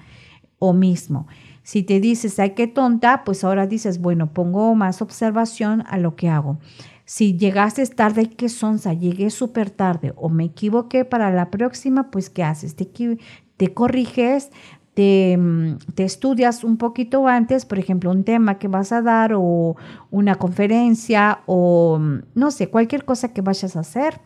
o 0.59 0.73
mismo. 0.73 1.27
Si 1.63 1.83
te 1.83 2.01
dices, 2.01 2.39
ay, 2.39 2.51
qué 2.51 2.67
tonta, 2.67 3.25
pues 3.25 3.45
ahora 3.45 3.67
dices, 3.67 4.01
bueno, 4.01 4.33
pongo 4.33 4.75
más 4.75 5.03
observación 5.03 5.85
a 5.87 5.99
lo 5.99 6.17
que 6.17 6.29
hago. 6.29 6.59
Si 7.05 7.37
llegaste 7.37 7.87
tarde, 7.87 8.31
qué 8.31 8.49
sonsa, 8.49 8.93
llegué 8.93 9.31
súper 9.31 9.71
tarde 9.71 10.13
o 10.17 10.29
me 10.29 10.45
equivoqué 10.45 11.05
para 11.05 11.31
la 11.31 11.51
próxima, 11.51 12.11
pues 12.11 12.31
¿qué 12.31 12.45
haces? 12.45 12.77
Te, 12.77 12.89
te 13.57 13.75
corriges, 13.75 14.51
Te, 14.99 15.39
estudias 15.99 16.65
un 16.65 16.77
poquito 16.77 17.29
antes, 17.29 17.65
por 17.65 17.79
ejemplo, 17.79 18.11
un 18.11 18.25
tema 18.25 18.59
que 18.59 18.67
vas 18.67 18.91
a 18.91 19.01
dar 19.01 19.33
o 19.33 19.77
una 20.11 20.35
conferencia 20.35 21.43
o 21.47 22.01
no 22.35 22.51
sé, 22.51 22.69
cualquier 22.69 23.05
cosa 23.05 23.33
que 23.33 23.41
vayas 23.41 23.77
a 23.77 23.81
hacer, 23.81 24.21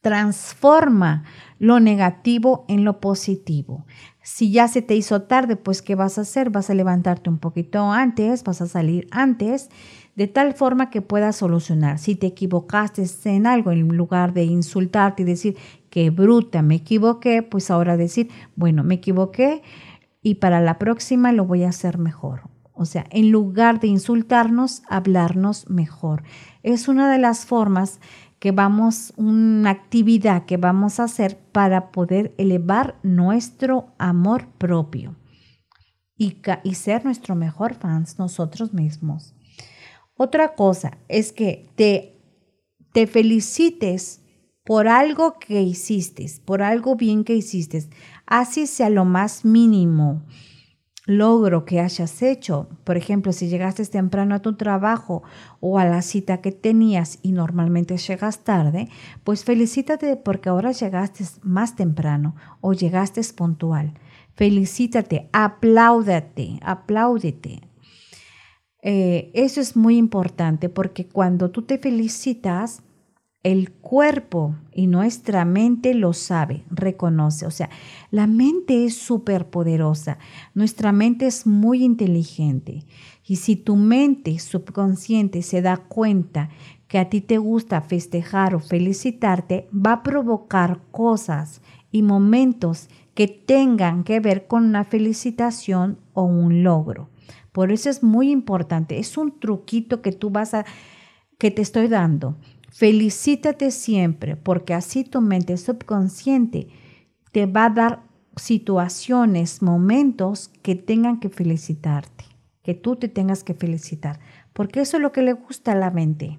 transforma 0.00 1.22
lo 1.60 1.78
negativo 1.78 2.64
en 2.68 2.84
lo 2.84 3.00
positivo. 3.00 3.84
Si 4.22 4.50
ya 4.50 4.66
se 4.66 4.80
te 4.80 4.96
hizo 4.96 5.22
tarde, 5.22 5.56
pues 5.56 5.82
¿qué 5.82 5.94
vas 5.94 6.16
a 6.16 6.22
hacer? 6.22 6.48
Vas 6.48 6.70
a 6.70 6.74
levantarte 6.74 7.28
un 7.28 7.38
poquito 7.38 7.92
antes, 7.92 8.42
vas 8.44 8.62
a 8.62 8.66
salir 8.66 9.06
antes, 9.10 9.68
de 10.16 10.26
tal 10.26 10.54
forma 10.54 10.88
que 10.88 11.02
puedas 11.02 11.36
solucionar. 11.36 11.98
Si 11.98 12.16
te 12.16 12.28
equivocaste 12.28 13.04
en 13.24 13.46
algo, 13.46 13.72
en 13.72 13.86
lugar 13.88 14.32
de 14.32 14.44
insultarte 14.44 15.22
y 15.22 15.26
decir, 15.26 15.58
qué 15.90 16.08
bruta, 16.08 16.62
me 16.62 16.76
equivoqué, 16.76 17.42
pues 17.42 17.70
ahora 17.70 17.98
decir, 17.98 18.30
bueno, 18.56 18.82
me 18.82 18.94
equivoqué 18.94 19.62
y 20.22 20.36
para 20.36 20.62
la 20.62 20.78
próxima 20.78 21.30
lo 21.30 21.44
voy 21.44 21.64
a 21.64 21.68
hacer 21.68 21.98
mejor. 21.98 22.44
O 22.72 22.86
sea, 22.86 23.04
en 23.10 23.30
lugar 23.30 23.80
de 23.80 23.88
insultarnos, 23.88 24.82
hablarnos 24.88 25.68
mejor. 25.68 26.22
Es 26.62 26.88
una 26.88 27.12
de 27.12 27.18
las 27.18 27.44
formas 27.44 28.00
que 28.40 28.52
vamos, 28.52 29.12
una 29.16 29.70
actividad 29.70 30.46
que 30.46 30.56
vamos 30.56 30.98
a 30.98 31.04
hacer 31.04 31.38
para 31.52 31.92
poder 31.92 32.34
elevar 32.38 32.98
nuestro 33.02 33.94
amor 33.98 34.48
propio 34.56 35.14
y, 36.16 36.38
y 36.64 36.74
ser 36.74 37.04
nuestro 37.04 37.36
mejor 37.36 37.74
fans 37.74 38.18
nosotros 38.18 38.72
mismos. 38.72 39.34
Otra 40.14 40.54
cosa 40.54 40.98
es 41.08 41.32
que 41.32 41.70
te, 41.76 42.18
te 42.92 43.06
felicites 43.06 44.22
por 44.64 44.88
algo 44.88 45.38
que 45.38 45.62
hiciste, 45.62 46.26
por 46.44 46.62
algo 46.62 46.96
bien 46.96 47.24
que 47.24 47.34
hiciste, 47.34 47.88
así 48.26 48.66
sea 48.66 48.88
lo 48.88 49.04
más 49.04 49.44
mínimo 49.44 50.22
logro 51.18 51.64
que 51.64 51.80
hayas 51.80 52.22
hecho. 52.22 52.68
Por 52.84 52.96
ejemplo, 52.96 53.32
si 53.32 53.48
llegaste 53.48 53.84
temprano 53.86 54.34
a 54.34 54.40
tu 54.40 54.54
trabajo 54.54 55.22
o 55.60 55.78
a 55.78 55.84
la 55.84 56.02
cita 56.02 56.40
que 56.40 56.52
tenías 56.52 57.18
y 57.22 57.32
normalmente 57.32 57.96
llegas 57.96 58.44
tarde, 58.44 58.88
pues 59.24 59.44
felicítate 59.44 60.16
porque 60.16 60.48
ahora 60.48 60.72
llegaste 60.72 61.24
más 61.42 61.76
temprano 61.76 62.34
o 62.60 62.72
llegaste 62.72 63.20
puntual. 63.36 63.94
Felicítate, 64.34 65.28
apláudate, 65.32 66.58
apláudete. 66.62 67.60
Eh, 68.82 69.30
eso 69.34 69.60
es 69.60 69.76
muy 69.76 69.98
importante 69.98 70.68
porque 70.68 71.06
cuando 71.06 71.50
tú 71.50 71.62
te 71.62 71.76
felicitas, 71.76 72.82
el 73.42 73.72
cuerpo 73.72 74.54
y 74.72 74.86
nuestra 74.86 75.44
mente 75.44 75.94
lo 75.94 76.12
sabe, 76.12 76.64
reconoce. 76.70 77.46
O 77.46 77.50
sea, 77.50 77.70
la 78.10 78.26
mente 78.26 78.84
es 78.84 78.96
súper 78.96 79.48
poderosa. 79.48 80.18
Nuestra 80.54 80.92
mente 80.92 81.26
es 81.26 81.46
muy 81.46 81.82
inteligente. 81.82 82.84
Y 83.26 83.36
si 83.36 83.56
tu 83.56 83.76
mente 83.76 84.38
subconsciente 84.38 85.42
se 85.42 85.62
da 85.62 85.78
cuenta 85.78 86.50
que 86.86 86.98
a 86.98 87.08
ti 87.08 87.20
te 87.20 87.38
gusta 87.38 87.80
festejar 87.80 88.54
o 88.54 88.60
felicitarte, 88.60 89.68
va 89.74 89.92
a 89.92 90.02
provocar 90.02 90.80
cosas 90.90 91.62
y 91.90 92.02
momentos 92.02 92.88
que 93.14 93.26
tengan 93.26 94.04
que 94.04 94.20
ver 94.20 94.46
con 94.48 94.64
una 94.64 94.84
felicitación 94.84 95.98
o 96.12 96.24
un 96.24 96.62
logro. 96.62 97.08
Por 97.52 97.72
eso 97.72 97.88
es 97.88 98.02
muy 98.02 98.30
importante. 98.30 98.98
Es 98.98 99.16
un 99.16 99.38
truquito 99.38 100.02
que 100.02 100.12
tú 100.12 100.30
vas 100.30 100.52
a 100.54 100.66
que 101.38 101.50
te 101.50 101.62
estoy 101.62 101.88
dando 101.88 102.36
Felicítate 102.70 103.70
siempre, 103.70 104.36
porque 104.36 104.74
así 104.74 105.04
tu 105.04 105.20
mente 105.20 105.56
subconsciente 105.56 106.68
te 107.32 107.46
va 107.46 107.66
a 107.66 107.70
dar 107.70 108.02
situaciones, 108.36 109.60
momentos 109.60 110.48
que 110.62 110.74
tengan 110.76 111.20
que 111.20 111.28
felicitarte, 111.28 112.24
que 112.62 112.74
tú 112.74 112.96
te 112.96 113.08
tengas 113.08 113.44
que 113.44 113.54
felicitar, 113.54 114.20
porque 114.52 114.80
eso 114.80 114.96
es 114.96 115.02
lo 115.02 115.12
que 115.12 115.22
le 115.22 115.32
gusta 115.32 115.72
a 115.72 115.76
la 115.76 115.90
mente, 115.90 116.38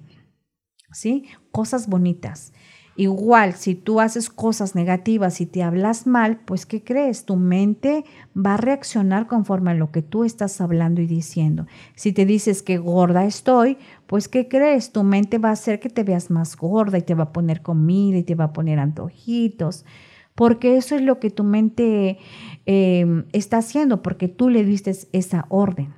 ¿sí? 0.90 1.24
Cosas 1.50 1.88
bonitas. 1.88 2.52
Igual, 2.94 3.54
si 3.54 3.74
tú 3.74 4.00
haces 4.00 4.28
cosas 4.28 4.74
negativas 4.74 5.40
y 5.40 5.46
te 5.46 5.62
hablas 5.62 6.06
mal, 6.06 6.40
pues 6.44 6.66
¿qué 6.66 6.84
crees? 6.84 7.24
Tu 7.24 7.36
mente 7.36 8.04
va 8.36 8.54
a 8.54 8.56
reaccionar 8.58 9.26
conforme 9.26 9.70
a 9.70 9.74
lo 9.74 9.90
que 9.90 10.02
tú 10.02 10.24
estás 10.24 10.60
hablando 10.60 11.00
y 11.00 11.06
diciendo. 11.06 11.66
Si 11.94 12.12
te 12.12 12.26
dices 12.26 12.62
que 12.62 12.76
gorda 12.76 13.24
estoy, 13.24 13.78
pues 14.06 14.28
¿qué 14.28 14.46
crees? 14.46 14.92
Tu 14.92 15.04
mente 15.04 15.38
va 15.38 15.48
a 15.48 15.52
hacer 15.52 15.80
que 15.80 15.88
te 15.88 16.04
veas 16.04 16.30
más 16.30 16.54
gorda 16.54 16.98
y 16.98 17.02
te 17.02 17.14
va 17.14 17.24
a 17.24 17.32
poner 17.32 17.62
comida 17.62 18.18
y 18.18 18.24
te 18.24 18.34
va 18.34 18.44
a 18.44 18.52
poner 18.52 18.78
antojitos, 18.78 19.86
porque 20.34 20.76
eso 20.76 20.94
es 20.94 21.02
lo 21.02 21.18
que 21.18 21.30
tu 21.30 21.44
mente 21.44 22.18
em, 22.66 23.24
está 23.32 23.58
haciendo, 23.58 24.02
porque 24.02 24.28
tú 24.28 24.50
le 24.50 24.64
diste 24.64 24.92
esa 25.12 25.46
orden. 25.48 25.94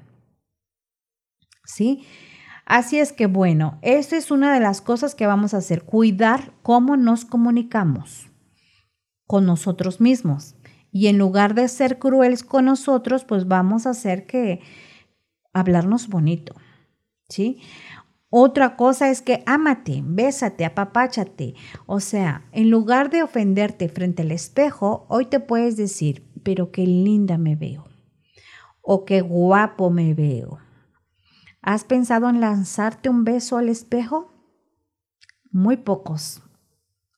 ¿Sí? 1.65 2.05
Así 2.67 2.99
es 2.99 3.13
que 3.13 3.27
bueno, 3.27 3.79
esa 3.83 4.17
es 4.17 4.31
una 4.31 4.55
de 4.55 4.61
las 4.61 4.81
cosas 4.81 5.15
que 5.15 5.27
vamos 5.27 5.53
a 5.53 5.59
hacer, 5.59 5.83
cuidar 5.85 6.53
cómo 6.63 6.97
nos 6.97 7.25
comunicamos 7.25 8.31
con 9.27 9.45
nosotros 9.45 10.01
mismos. 10.01 10.57
Y 10.91 11.09
en 11.09 11.19
lugar 11.19 11.55
de 11.55 11.69
ser 11.69 11.99
crueles 11.99 12.43
con 12.43 12.67
nosotros, 12.67 13.25
pues 13.25 13.49
vamos 13.49 13.87
a 13.87 13.91
hacer 13.91 14.27
que 14.27 14.61
hablarnos 15.53 16.09
bonito. 16.09 16.55
¿Sí? 17.29 17.61
Otra 18.31 18.77
cosa 18.77 19.11
es 19.11 19.21
que 19.21 19.43
ámate, 19.47 20.03
bésate, 20.05 20.65
apapáchate. 20.65 21.55
O 21.87 22.01
sea, 22.01 22.47
en 22.53 22.71
lugar 22.71 23.11
de 23.11 23.23
ofenderte 23.23 23.89
frente 23.89 24.23
al 24.23 24.33
espejo, 24.33 25.07
hoy 25.09 25.27
te 25.27 25.41
puedes 25.41 25.77
decir, 25.77 26.27
pero 26.43 26.71
qué 26.71 26.87
linda 26.87 27.39
me 27.39 27.57
veo. 27.57 27.85
O 28.81 29.05
qué 29.05 29.21
guapo 29.21 29.91
me 29.91 30.15
veo 30.15 30.64
¿Has 31.67 31.83
pensado 31.83 32.29
en 32.29 32.43
lanzarte 32.43 33.09
un 33.09 33.25
beso 33.25 33.57
al 33.57 33.71
espejo? 33.71 34.31
Muy 35.51 35.79
pocos 35.79 36.43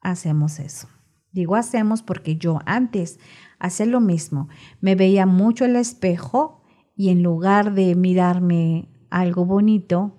hacemos 0.02 0.60
eso. 0.60 0.86
Digo 1.32 1.56
hacemos 1.56 2.04
porque 2.04 2.36
yo 2.36 2.60
antes 2.64 3.18
hacía 3.58 3.86
lo 3.86 4.00
mismo. 4.00 4.48
Me 4.80 4.94
veía 4.94 5.26
mucho 5.26 5.64
el 5.64 5.74
espejo 5.74 6.62
y 6.94 7.08
en 7.08 7.24
lugar 7.24 7.74
de 7.74 7.96
mirarme 7.96 8.88
algo 9.10 9.44
bonito 9.44 10.16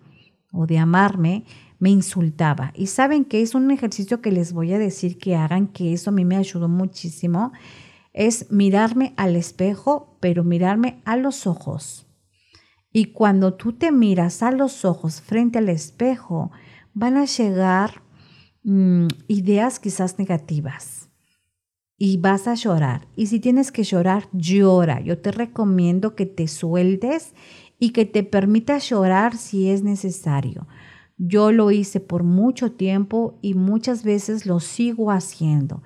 o 0.52 0.68
de 0.68 0.78
amarme, 0.78 1.46
me 1.80 1.90
insultaba. 1.90 2.74
Y 2.76 2.88
saben 2.88 3.24
que 3.24 3.42
es 3.42 3.56
un 3.56 3.72
ejercicio 3.72 4.22
que 4.22 4.34
les 4.34 4.52
voy 4.52 4.74
a 4.74 4.78
decir 4.78 5.18
que 5.20 5.38
hagan, 5.38 5.68
que 5.68 5.94
eso 5.94 6.10
a 6.10 6.14
mí 6.14 6.26
me 6.26 6.36
ayudó 6.36 6.68
muchísimo, 6.68 7.54
es 8.12 8.52
mirarme 8.52 9.14
al 9.16 9.38
espejo, 9.38 10.18
pero 10.20 10.44
mirarme 10.44 11.02
a 11.06 11.16
los 11.16 11.48
ojos. 11.48 12.07
Y 12.98 13.12
cuando 13.12 13.54
tú 13.54 13.74
te 13.74 13.92
miras 13.92 14.42
a 14.42 14.50
los 14.50 14.84
ojos 14.84 15.22
frente 15.22 15.60
al 15.60 15.70
espejo, 15.70 16.50
van 16.96 17.16
a 17.16 17.26
llegar 17.26 18.02
mm, 18.64 19.06
ideas 19.28 19.80
quizás 19.80 20.18
negativas 20.18 21.08
y 22.00 22.18
vas 22.18 22.48
a 22.48 22.56
llorar. 22.56 23.08
Y 23.16 23.28
si 23.28 23.40
tienes 23.40 23.72
que 23.72 23.84
llorar, 23.84 24.28
llora. 24.32 25.00
Yo 25.00 25.20
te 25.20 25.32
recomiendo 25.32 26.16
que 26.16 26.26
te 26.26 26.48
sueltes 26.48 27.36
y 27.78 27.92
que 27.92 28.06
te 28.06 28.24
permitas 28.24 28.90
llorar 28.90 29.38
si 29.38 29.70
es 29.70 29.84
necesario. 29.84 30.68
Yo 31.20 31.52
lo 31.52 31.70
hice 31.70 32.00
por 32.00 32.24
mucho 32.24 32.72
tiempo 32.72 33.38
y 33.44 33.54
muchas 33.54 34.04
veces 34.04 34.48
lo 34.48 34.60
sigo 34.60 35.12
haciendo 35.12 35.84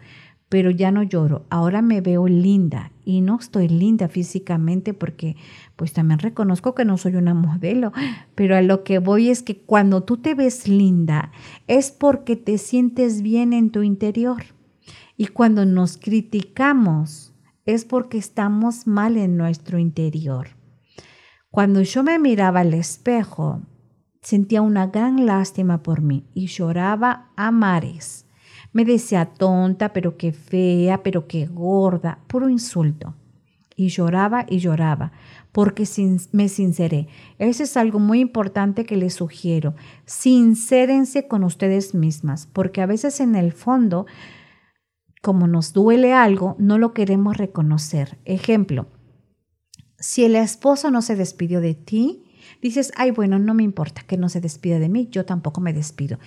pero 0.52 0.70
ya 0.70 0.92
no 0.92 1.02
lloro. 1.02 1.46
Ahora 1.50 1.82
me 1.82 2.02
veo 2.02 2.28
linda 2.28 2.92
y 3.06 3.22
no 3.22 3.40
estoy 3.40 3.70
linda 3.70 4.10
físicamente 4.10 4.94
porque 4.94 5.38
pues 5.78 5.94
también 5.94 6.20
reconozco 6.20 6.76
que 6.76 6.84
no 6.84 6.98
soy 6.98 7.16
una 7.16 7.34
modelo, 7.34 7.94
pero 8.36 8.58
a 8.58 8.62
lo 8.62 8.84
que 8.84 9.00
voy 9.00 9.30
es 9.30 9.44
que 9.44 9.62
cuando 9.62 10.04
tú 10.04 10.18
te 10.18 10.36
ves 10.36 10.68
linda 10.68 11.32
es 11.68 11.92
porque 11.92 12.36
te 12.36 12.58
sientes 12.58 13.22
bien 13.22 13.54
en 13.54 13.70
tu 13.70 13.82
interior. 13.82 14.44
Y 15.16 15.28
cuando 15.28 15.64
nos 15.64 15.96
criticamos 15.96 17.34
es 17.66 17.86
porque 17.86 18.18
estamos 18.18 18.88
mal 18.88 19.16
en 19.16 19.38
nuestro 19.38 19.80
interior. 19.80 20.50
Cuando 21.50 21.82
yo 21.82 22.04
me 22.04 22.20
miraba 22.20 22.60
al 22.60 22.74
espejo, 22.74 23.62
sentía 24.22 24.62
una 24.62 24.88
gran 24.88 25.26
lástima 25.26 25.82
por 25.82 26.02
mí 26.02 26.26
y 26.34 26.48
lloraba 26.48 27.32
a 27.38 27.52
mares 27.52 28.26
me 28.74 28.86
decía 28.86 29.26
tonta, 29.26 29.94
pero 29.94 30.18
qué 30.18 30.32
fea, 30.32 31.04
pero 31.04 31.28
qué 31.28 31.46
gorda, 31.46 32.20
puro 32.28 32.50
insulto. 32.50 33.16
Y 33.76 33.90
lloraba 33.90 34.46
y 34.48 34.60
lloraba, 34.60 35.12
porque 35.52 35.86
me 36.32 36.50
sinceré. 36.50 37.08
Eso 37.40 37.64
es 37.64 37.78
algo 37.78 38.00
muy 38.00 38.20
importante 38.20 38.86
que 38.86 38.96
les 38.96 39.16
sugiero. 39.16 39.76
Sincérense 40.06 41.28
con 41.28 41.44
ustedes 41.44 41.96
mismas, 41.96 42.48
porque 42.48 42.82
a 42.82 42.86
veces 42.86 43.20
en 43.20 43.36
el 43.36 43.52
fondo, 43.52 44.06
como 45.22 45.48
nos 45.48 45.74
duele 45.74 46.14
algo, 46.14 46.56
no 46.60 46.78
lo 46.78 46.94
queremos 46.94 47.38
reconocer. 47.38 48.20
Ejemplo, 48.26 48.88
si 49.98 50.26
el 50.26 50.36
esposo 50.36 50.92
no 50.92 51.02
se 51.02 51.16
despidió 51.16 51.62
de 51.62 51.76
ti, 51.76 52.21
dices, 52.62 52.92
ay, 52.96 53.12
bueno, 53.12 53.40
no 53.40 53.54
me 53.54 53.64
importa 53.64 54.02
que 54.06 54.18
no 54.18 54.30
se 54.30 54.42
despida 54.42 54.80
de 54.80 54.90
mí, 54.90 55.08
yo 55.12 55.26
tampoco 55.26 55.62
me 55.62 55.74
despido. 55.74 56.20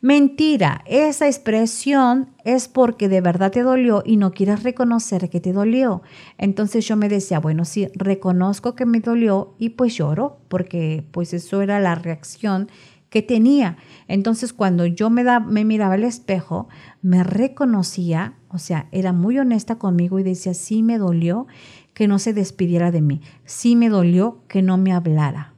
Mentira, 0.00 0.82
esa 0.86 1.26
expresión 1.26 2.30
es 2.44 2.68
porque 2.68 3.08
de 3.08 3.20
verdad 3.20 3.50
te 3.50 3.62
dolió 3.62 4.02
y 4.04 4.16
no 4.16 4.32
quieres 4.32 4.62
reconocer 4.62 5.28
que 5.28 5.40
te 5.40 5.52
dolió. 5.52 6.02
Entonces 6.38 6.86
yo 6.86 6.96
me 6.96 7.08
decía, 7.08 7.38
bueno, 7.38 7.64
sí, 7.64 7.88
reconozco 7.94 8.74
que 8.74 8.86
me 8.86 9.00
dolió 9.00 9.54
y 9.58 9.70
pues 9.70 9.94
lloro, 9.96 10.38
porque 10.48 11.04
pues 11.10 11.34
eso 11.34 11.62
era 11.62 11.80
la 11.80 11.94
reacción 11.94 12.68
que 13.10 13.22
tenía. 13.22 13.76
Entonces 14.08 14.52
cuando 14.52 14.86
yo 14.86 15.10
me, 15.10 15.24
da, 15.24 15.40
me 15.40 15.64
miraba 15.64 15.94
al 15.94 16.04
espejo, 16.04 16.68
me 17.02 17.22
reconocía, 17.24 18.34
o 18.48 18.58
sea, 18.58 18.88
era 18.92 19.12
muy 19.12 19.38
honesta 19.38 19.76
conmigo 19.76 20.18
y 20.18 20.22
decía, 20.22 20.54
sí 20.54 20.82
me 20.82 20.96
dolió 20.96 21.46
que 21.92 22.08
no 22.08 22.18
se 22.18 22.32
despidiera 22.32 22.90
de 22.90 23.02
mí, 23.02 23.20
sí 23.44 23.76
me 23.76 23.88
dolió 23.88 24.38
que 24.48 24.62
no 24.62 24.78
me 24.78 24.92
hablara 24.92 25.54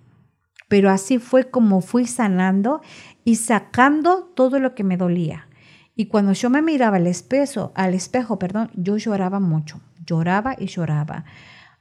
pero 0.73 0.89
así 0.89 1.19
fue 1.19 1.51
como 1.51 1.83
fui 1.83 2.07
sanando 2.07 2.81
y 3.27 3.35
sacando 3.35 4.33
todo 4.35 4.59
lo 4.59 4.75
que 4.75 4.85
me 4.85 4.97
dolía. 4.97 5.47
Y 5.95 6.07
cuando 6.07 6.33
yo 6.33 6.49
me 6.49 6.63
miraba 6.63 6.97
al 6.97 7.07
espejo, 7.07 7.73
al 7.75 7.93
espejo, 7.93 8.39
perdón, 8.39 8.71
yo 8.75 8.97
lloraba 8.97 9.39
mucho, 9.39 9.83
lloraba 10.07 10.57
y 10.59 10.69
lloraba. 10.69 11.27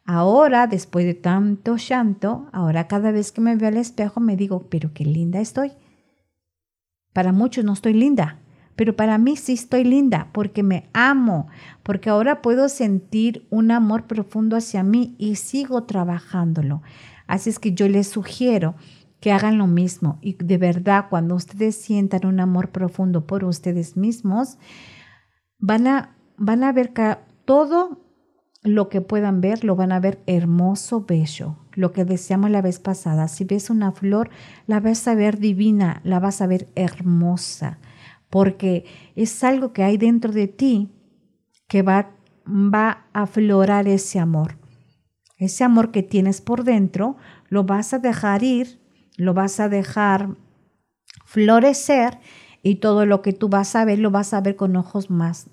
Ahora, 0.03 0.67
después 0.67 1.05
de 1.05 1.13
tanto 1.13 1.77
llanto, 1.77 2.49
ahora 2.51 2.89
cada 2.89 3.13
vez 3.13 3.31
que 3.31 3.39
me 3.39 3.55
veo 3.55 3.69
al 3.69 3.77
espejo 3.77 4.19
me 4.19 4.35
digo, 4.35 4.67
pero 4.69 4.91
qué 4.93 5.05
linda 5.05 5.39
estoy. 5.39 5.71
Para 7.13 7.31
muchos 7.31 7.63
no 7.63 7.71
estoy 7.71 7.93
linda, 7.93 8.39
pero 8.75 8.97
para 8.97 9.17
mí 9.17 9.37
sí 9.37 9.53
estoy 9.53 9.85
linda 9.85 10.27
porque 10.33 10.63
me 10.63 10.89
amo, 10.91 11.47
porque 11.83 12.09
ahora 12.09 12.41
puedo 12.41 12.67
sentir 12.67 13.47
un 13.51 13.71
amor 13.71 14.03
profundo 14.05 14.57
hacia 14.57 14.83
mí 14.83 15.15
y 15.17 15.35
sigo 15.35 15.83
trabajándolo. 15.83 16.81
Así 17.31 17.49
es 17.49 17.59
que 17.59 17.71
yo 17.71 17.87
les 17.87 18.09
sugiero 18.09 18.75
que 19.21 19.31
hagan 19.31 19.57
lo 19.57 19.65
mismo 19.65 20.19
y 20.21 20.33
de 20.33 20.57
verdad 20.57 21.05
cuando 21.09 21.35
ustedes 21.35 21.77
sientan 21.77 22.25
un 22.25 22.41
amor 22.41 22.71
profundo 22.71 23.25
por 23.25 23.45
ustedes 23.45 23.95
mismos, 23.95 24.57
van 25.57 25.87
a, 25.87 26.17
van 26.35 26.65
a 26.65 26.73
ver 26.73 26.91
todo 27.45 28.03
lo 28.63 28.89
que 28.89 28.99
puedan 28.99 29.39
ver, 29.39 29.63
lo 29.63 29.77
van 29.77 29.93
a 29.93 30.01
ver 30.01 30.21
hermoso, 30.25 31.05
bello, 31.07 31.55
lo 31.71 31.93
que 31.93 32.03
deseamos 32.03 32.51
la 32.51 32.61
vez 32.61 32.79
pasada. 32.79 33.29
Si 33.29 33.45
ves 33.45 33.69
una 33.69 33.93
flor, 33.93 34.29
la 34.67 34.81
vas 34.81 35.07
a 35.07 35.15
ver 35.15 35.39
divina, 35.39 36.01
la 36.03 36.19
vas 36.19 36.41
a 36.41 36.47
ver 36.47 36.67
hermosa, 36.75 37.79
porque 38.29 38.83
es 39.15 39.41
algo 39.45 39.71
que 39.71 39.83
hay 39.83 39.95
dentro 39.95 40.33
de 40.33 40.49
ti 40.49 40.91
que 41.69 41.81
va, 41.81 42.11
va 42.45 43.05
a 43.13 43.21
aflorar 43.21 43.87
ese 43.87 44.19
amor. 44.19 44.60
Ese 45.41 45.63
amor 45.63 45.89
que 45.89 46.03
tienes 46.03 46.39
por 46.39 46.63
dentro 46.63 47.17
lo 47.49 47.63
vas 47.63 47.95
a 47.95 47.97
dejar 47.97 48.43
ir, 48.43 48.79
lo 49.17 49.33
vas 49.33 49.59
a 49.59 49.69
dejar 49.69 50.35
florecer 51.25 52.19
y 52.61 52.75
todo 52.75 53.07
lo 53.07 53.23
que 53.23 53.33
tú 53.33 53.49
vas 53.49 53.75
a 53.75 53.83
ver 53.83 53.97
lo 53.97 54.11
vas 54.11 54.35
a 54.35 54.41
ver 54.41 54.55
con 54.55 54.75
ojos 54.75 55.09
más, 55.09 55.47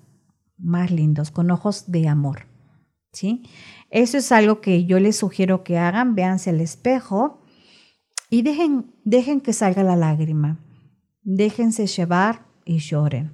más 0.59 0.91
lindos, 0.91 1.31
con 1.31 1.49
ojos 1.49 1.89
de 1.91 2.07
amor. 2.07 2.45
¿sí? 3.13 3.41
Eso 3.89 4.19
es 4.19 4.31
algo 4.31 4.61
que 4.61 4.85
yo 4.85 4.99
les 4.99 5.15
sugiero 5.15 5.63
que 5.63 5.79
hagan, 5.79 6.13
véanse 6.13 6.51
al 6.51 6.61
espejo 6.61 7.41
y 8.29 8.43
dejen, 8.43 8.93
dejen 9.05 9.41
que 9.41 9.53
salga 9.53 9.81
la 9.81 9.95
lágrima. 9.95 10.59
Déjense 11.23 11.87
llevar 11.87 12.45
y 12.63 12.77
lloren. 12.77 13.31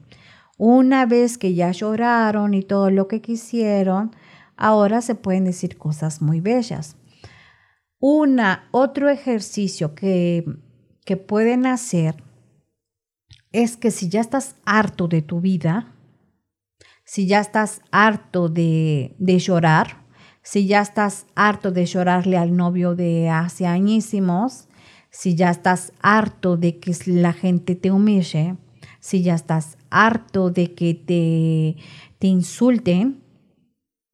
Una 0.57 1.05
vez 1.05 1.37
que 1.37 1.53
ya 1.53 1.71
lloraron 1.71 2.53
y 2.53 2.61
todo 2.61 2.91
lo 2.91 3.09
que 3.09 3.19
quisieron, 3.19 4.15
ahora 4.57 5.01
se 5.01 5.15
pueden 5.15 5.45
decir 5.45 5.77
cosas 5.77 6.21
muy 6.21 6.39
bellas. 6.39 6.97
Una, 7.99 8.67
otro 8.71 9.09
ejercicio 9.09 9.95
que, 9.95 10.45
que 11.05 11.17
pueden 11.17 11.65
hacer 11.65 12.23
es 13.51 13.77
que 13.77 13.91
si 13.91 14.09
ya 14.09 14.21
estás 14.21 14.55
harto 14.65 15.07
de 15.07 15.21
tu 15.21 15.41
vida, 15.41 15.93
si 17.05 17.27
ya 17.27 17.39
estás 17.39 17.81
harto 17.91 18.49
de, 18.49 19.15
de 19.19 19.39
llorar, 19.39 20.05
si 20.41 20.67
ya 20.67 20.81
estás 20.81 21.25
harto 21.35 21.71
de 21.71 21.85
llorarle 21.85 22.37
al 22.37 22.55
novio 22.55 22.95
de 22.95 23.29
hace 23.29 23.65
añísimos, 23.65 24.67
si 25.09 25.35
ya 25.35 25.49
estás 25.49 25.93
harto 26.01 26.57
de 26.57 26.79
que 26.79 26.93
la 27.05 27.31
gente 27.31 27.75
te 27.75 27.91
humille, 27.91 28.57
si 28.99 29.23
ya 29.23 29.35
estás 29.35 29.77
harto 29.89 30.49
de 30.49 30.73
que 30.73 30.93
te, 30.93 31.81
te 32.19 32.27
insulten, 32.27 33.23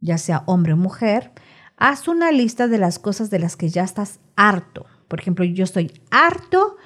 ya 0.02 0.18
sea 0.18 0.44
hombre 0.48 0.74
o 0.74 0.78
mujer, 0.78 1.32
haz 1.78 2.08
una 2.08 2.32
lista 2.32 2.68
de 2.68 2.78
las 2.78 3.00
cosas 3.00 3.30
de 3.30 3.40
las 3.40 3.56
que 3.56 3.70
ya 3.70 3.84
estás 3.84 4.20
harto. 4.36 4.86
Por 5.08 5.20
ejemplo, 5.20 5.46
yo 5.46 5.64
estoy 5.64 5.92
harto 6.10 6.78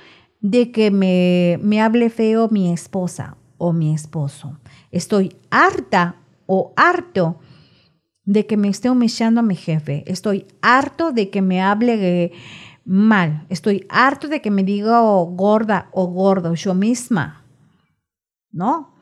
de 0.42 0.72
que 0.72 0.92
me, 0.92 1.60
me 1.64 1.82
hable 1.82 2.10
feo 2.10 2.50
mi 2.50 2.72
esposa 2.72 3.38
o 3.58 3.74
mi 3.74 3.94
esposo. 3.94 4.60
Estoy 4.92 5.36
harta 5.50 6.16
o 6.46 6.74
harto 6.76 7.40
de 8.26 8.46
que 8.46 8.58
me 8.58 8.68
esté 8.68 8.90
humillando 8.90 9.40
a 9.40 9.44
mi 9.44 9.56
jefe. 9.56 10.04
Estoy 10.08 10.46
harto 10.62 11.12
de 11.12 11.30
que 11.30 11.42
me 11.42 11.62
hable 11.62 12.32
mal. 12.84 13.46
Estoy 13.50 13.86
harto 13.90 14.28
de 14.28 14.42
que 14.42 14.52
me 14.52 14.64
diga 14.64 15.00
gorda 15.00 15.90
o 15.92 16.08
gordo 16.08 16.54
yo 16.54 16.74
misma. 16.74 17.44
¿No? 18.52 18.95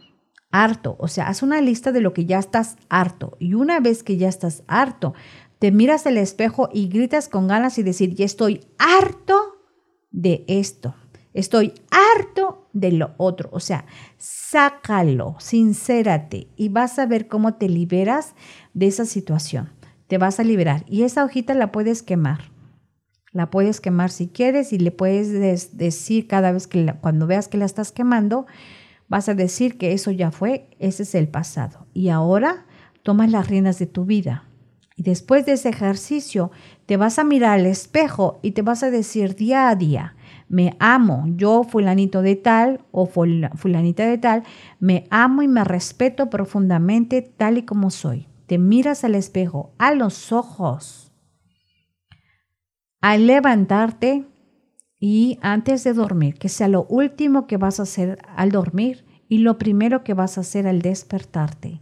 Harto. 0.54 0.96
O 1.00 1.10
sea, 1.10 1.28
haz 1.28 1.44
una 1.44 1.60
lista 1.60 1.92
de 1.92 2.00
lo 2.00 2.14
que 2.14 2.26
ya 2.26 2.40
estás 2.40 2.78
harto. 2.88 3.36
Y 3.40 3.56
una 3.56 3.82
vez 3.82 4.04
que 4.04 4.16
ya 4.16 4.30
estás 4.30 4.64
harto, 4.68 5.14
te 5.60 5.72
miras 5.72 6.06
al 6.06 6.18
espejo 6.18 6.70
y 6.72 6.88
gritas 6.88 7.28
con 7.28 7.48
ganas 7.48 7.78
y 7.78 7.84
decir, 7.84 8.14
ya 8.14 8.24
estoy 8.24 8.62
harto 8.78 9.58
de 10.12 10.46
esto. 10.48 10.96
Estoy 11.34 11.74
harto 11.90 12.70
de 12.72 12.92
lo 12.92 13.16
otro. 13.18 13.50
O 13.52 13.60
sea, 13.60 13.86
sácalo, 14.18 15.36
sincérate 15.40 16.48
y 16.56 16.70
vas 16.70 17.00
a 17.00 17.08
ver 17.08 17.28
cómo 17.28 17.56
te 17.56 17.68
liberas 17.68 18.36
de 18.76 18.86
esa 18.88 19.06
situación. 19.06 19.72
Te 20.06 20.20
vas 20.20 20.40
a 20.40 20.44
liberar 20.44 20.86
y 20.88 21.02
esa 21.02 21.26
hojita 21.26 21.56
la 21.56 21.72
puedes 21.72 22.04
quemar. 22.04 22.52
La 23.32 23.50
puedes 23.50 23.82
quemar 23.82 24.12
si 24.12 24.28
quieres 24.28 24.72
y 24.72 24.78
le 24.78 24.92
puedes 24.92 25.32
decir 25.76 26.28
cada 26.28 26.52
vez 26.52 26.68
que 26.68 26.94
cuando 27.02 27.26
veas 27.26 27.48
que 27.48 27.58
la 27.58 27.66
estás 27.66 27.92
quemando, 27.92 28.46
vas 29.14 29.30
a 29.30 29.36
decir 29.36 29.78
que 29.78 29.94
eso 29.94 30.10
ya 30.10 30.32
fue, 30.32 30.72
ese 30.80 31.04
es 31.04 31.14
el 31.14 31.28
pasado. 31.28 31.86
Y 31.94 32.10
ahora 32.10 32.66
tomas 33.04 33.30
las 33.30 33.48
riendas 33.48 33.78
de 33.78 33.86
tu 33.86 34.06
vida. 34.06 34.46
Y 34.96 35.04
después 35.04 35.46
de 35.46 35.52
ese 35.52 35.70
ejercicio, 35.70 36.50
te 36.88 36.98
vas 36.98 37.20
a 37.20 37.24
mirar 37.24 37.60
al 37.60 37.68
espejo 37.68 38.40
y 38.42 38.54
te 38.54 38.64
vas 38.64 38.82
a 38.82 38.90
decir 38.90 39.36
día 39.36 39.70
a 39.70 39.76
día, 39.76 40.16
me 40.50 40.76
amo, 40.80 41.26
yo 41.28 41.64
fulanito 41.64 42.24
de 42.24 42.36
tal 42.36 42.82
o 42.90 43.06
fulanita 43.06 44.08
de 44.08 44.18
tal, 44.18 44.42
me 44.80 45.06
amo 45.12 45.44
y 45.44 45.48
me 45.48 45.64
respeto 45.64 46.32
profundamente 46.32 47.22
tal 47.22 47.60
y 47.60 47.66
como 47.66 47.92
soy. 47.92 48.28
Te 48.48 48.58
miras 48.58 49.04
al 49.04 49.14
espejo, 49.14 49.76
a 49.78 49.94
los 49.94 50.32
ojos. 50.32 51.12
Al 53.00 53.28
levantarte 53.28 54.26
y 55.06 55.38
antes 55.42 55.84
de 55.84 55.92
dormir, 55.92 56.36
que 56.36 56.48
sea 56.48 56.70
lo 56.70 56.86
último 56.86 57.46
que 57.46 57.58
vas 57.58 57.82
a 57.82 57.84
hacer 57.84 58.20
al 58.38 58.52
dormir 58.52 59.04
y 59.28 59.40
lo 59.40 59.58
primero 59.58 60.02
que 60.02 60.14
vas 60.14 60.38
a 60.38 60.42
hacer 60.42 60.66
al 60.66 60.82
despertarte. 60.82 61.82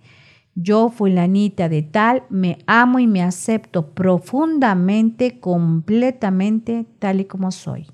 Yo, 0.56 0.90
fulanita 0.90 1.70
de 1.70 1.84
tal, 1.84 2.24
me 2.32 2.58
amo 2.66 2.98
y 2.98 3.06
me 3.06 3.22
acepto 3.22 3.94
profundamente, 3.94 5.40
completamente, 5.40 6.88
tal 6.98 7.20
y 7.20 7.26
como 7.26 7.52
soy. 7.52 7.86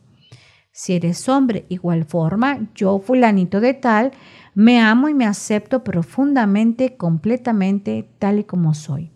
Si 0.71 0.93
eres 0.93 1.27
hombre, 1.27 1.65
igual 1.67 2.05
forma, 2.05 2.69
yo, 2.73 2.97
fulanito 2.97 3.59
de 3.59 3.73
tal, 3.73 4.13
me 4.55 4.79
amo 4.79 5.09
y 5.09 5.13
me 5.13 5.25
acepto 5.25 5.83
profundamente, 5.83 6.95
completamente, 6.95 8.09
tal 8.17 8.39
y 8.39 8.43
como 8.45 8.73
soy. 8.73 9.11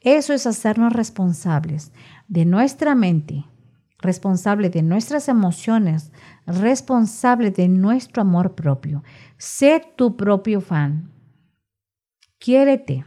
Eso 0.00 0.32
es 0.32 0.48
hacernos 0.48 0.92
responsables 0.92 1.92
de 2.26 2.44
nuestra 2.44 2.96
mente, 2.96 3.44
responsable 4.04 4.70
de 4.70 4.82
nuestras 4.82 5.28
emociones, 5.28 6.12
responsable 6.46 7.50
de 7.50 7.68
nuestro 7.68 8.22
amor 8.22 8.54
propio. 8.54 9.02
Sé 9.38 9.82
tu 9.96 10.16
propio 10.16 10.60
fan, 10.60 11.10
quiérete. 12.38 13.04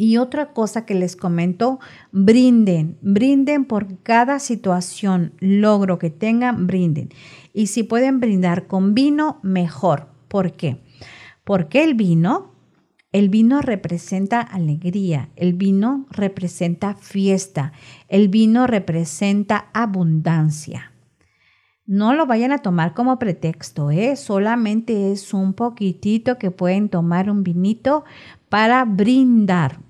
Y 0.00 0.16
otra 0.16 0.52
cosa 0.52 0.86
que 0.86 0.94
les 0.94 1.16
comento, 1.16 1.80
brinden, 2.12 2.98
brinden 3.02 3.64
por 3.64 4.00
cada 4.02 4.38
situación, 4.38 5.32
logro 5.40 5.98
que 5.98 6.10
tengan, 6.10 6.68
brinden. 6.68 7.08
Y 7.52 7.66
si 7.66 7.82
pueden 7.82 8.20
brindar 8.20 8.68
con 8.68 8.94
vino, 8.94 9.40
mejor. 9.42 10.06
¿Por 10.28 10.52
qué? 10.52 10.80
Porque 11.42 11.82
el 11.82 11.94
vino, 11.94 12.52
el 13.10 13.30
vino 13.30 13.62
representa 13.62 14.40
alegría, 14.40 15.30
el 15.36 15.54
vino 15.54 16.06
representa 16.10 16.94
fiesta, 16.94 17.72
el 18.08 18.28
vino 18.28 18.66
representa 18.66 19.70
abundancia. 19.72 20.92
No 21.86 22.12
lo 22.12 22.26
vayan 22.26 22.52
a 22.52 22.58
tomar 22.58 22.92
como 22.92 23.18
pretexto, 23.18 23.90
¿eh? 23.90 24.14
solamente 24.16 25.10
es 25.10 25.32
un 25.32 25.54
poquitito 25.54 26.36
que 26.36 26.50
pueden 26.50 26.90
tomar 26.90 27.30
un 27.30 27.42
vinito 27.42 28.04
para 28.50 28.84
brindar. 28.84 29.80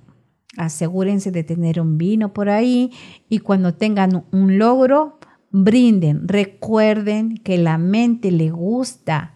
Asegúrense 0.57 1.33
de 1.33 1.43
tener 1.43 1.81
un 1.81 1.99
vino 1.99 2.33
por 2.33 2.51
ahí 2.51 2.93
y 3.29 3.41
cuando 3.41 3.75
tengan 3.75 4.25
un 4.31 4.59
logro, 4.59 5.19
brinden. 5.51 6.29
Recuerden 6.29 7.37
que 7.39 7.59
la 7.59 7.79
mente 7.79 8.31
le 8.31 8.51
gusta 8.51 9.35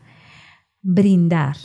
brindar. 0.83 1.57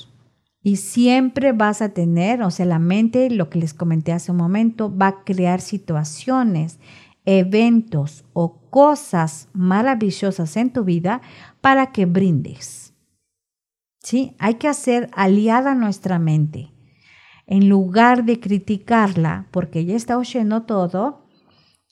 Y 0.68 0.76
siempre 0.76 1.54
vas 1.54 1.82
a 1.82 1.94
tener, 1.94 2.42
o 2.42 2.52
sea, 2.52 2.66
la 2.66 2.78
mente, 2.78 3.30
lo 3.30 3.50
que 3.50 3.58
les 3.58 3.74
comenté 3.74 4.12
hace 4.12 4.34
un 4.34 4.38
momento, 4.38 4.94
va 4.94 5.08
a 5.08 5.24
crear 5.24 5.62
situaciones 5.62 6.82
eventos 7.24 8.26
o 8.34 8.60
cosas 8.70 9.48
maravillosas 9.54 10.58
en 10.58 10.74
tu 10.74 10.84
vida 10.84 11.22
para 11.62 11.94
que 11.94 12.06
brindes. 12.06 12.94
¿Sí? 14.04 14.36
Hay 14.40 14.56
que 14.56 14.68
hacer 14.68 15.10
aliada 15.14 15.74
nuestra 15.74 16.20
mente. 16.20 16.74
En 17.46 17.70
lugar 17.70 18.26
de 18.26 18.42
criticarla 18.42 19.48
porque 19.52 19.80
ella 19.80 19.96
está 19.96 20.18
oyendo 20.18 20.64
todo, 20.64 21.30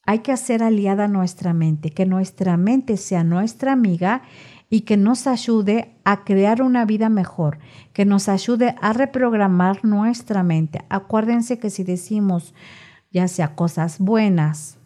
hay 0.06 0.20
que 0.20 0.34
hacer 0.34 0.62
aliada 0.62 1.08
nuestra 1.08 1.54
mente, 1.54 1.92
que 1.92 2.06
nuestra 2.06 2.58
mente 2.58 2.98
sea 2.98 3.24
nuestra 3.24 3.72
amiga 3.72 4.24
y 4.70 4.82
que 4.82 4.98
nos 4.98 5.28
ayude 5.28 5.96
a 6.04 6.24
crear 6.24 6.62
una 6.62 6.86
vida 6.86 7.10
mejor, 7.10 7.60
que 7.94 8.06
nos 8.06 8.30
ayude 8.30 8.76
a 8.82 8.94
reprogramar 8.94 9.86
nuestra 9.86 10.44
mente. 10.44 10.84
Acuérdense 10.90 11.60
que 11.60 11.70
si 11.70 11.84
decimos 11.84 12.54
ya 13.12 13.28
sea 13.28 13.56
cosas 13.56 14.00
buenas, 14.00 14.78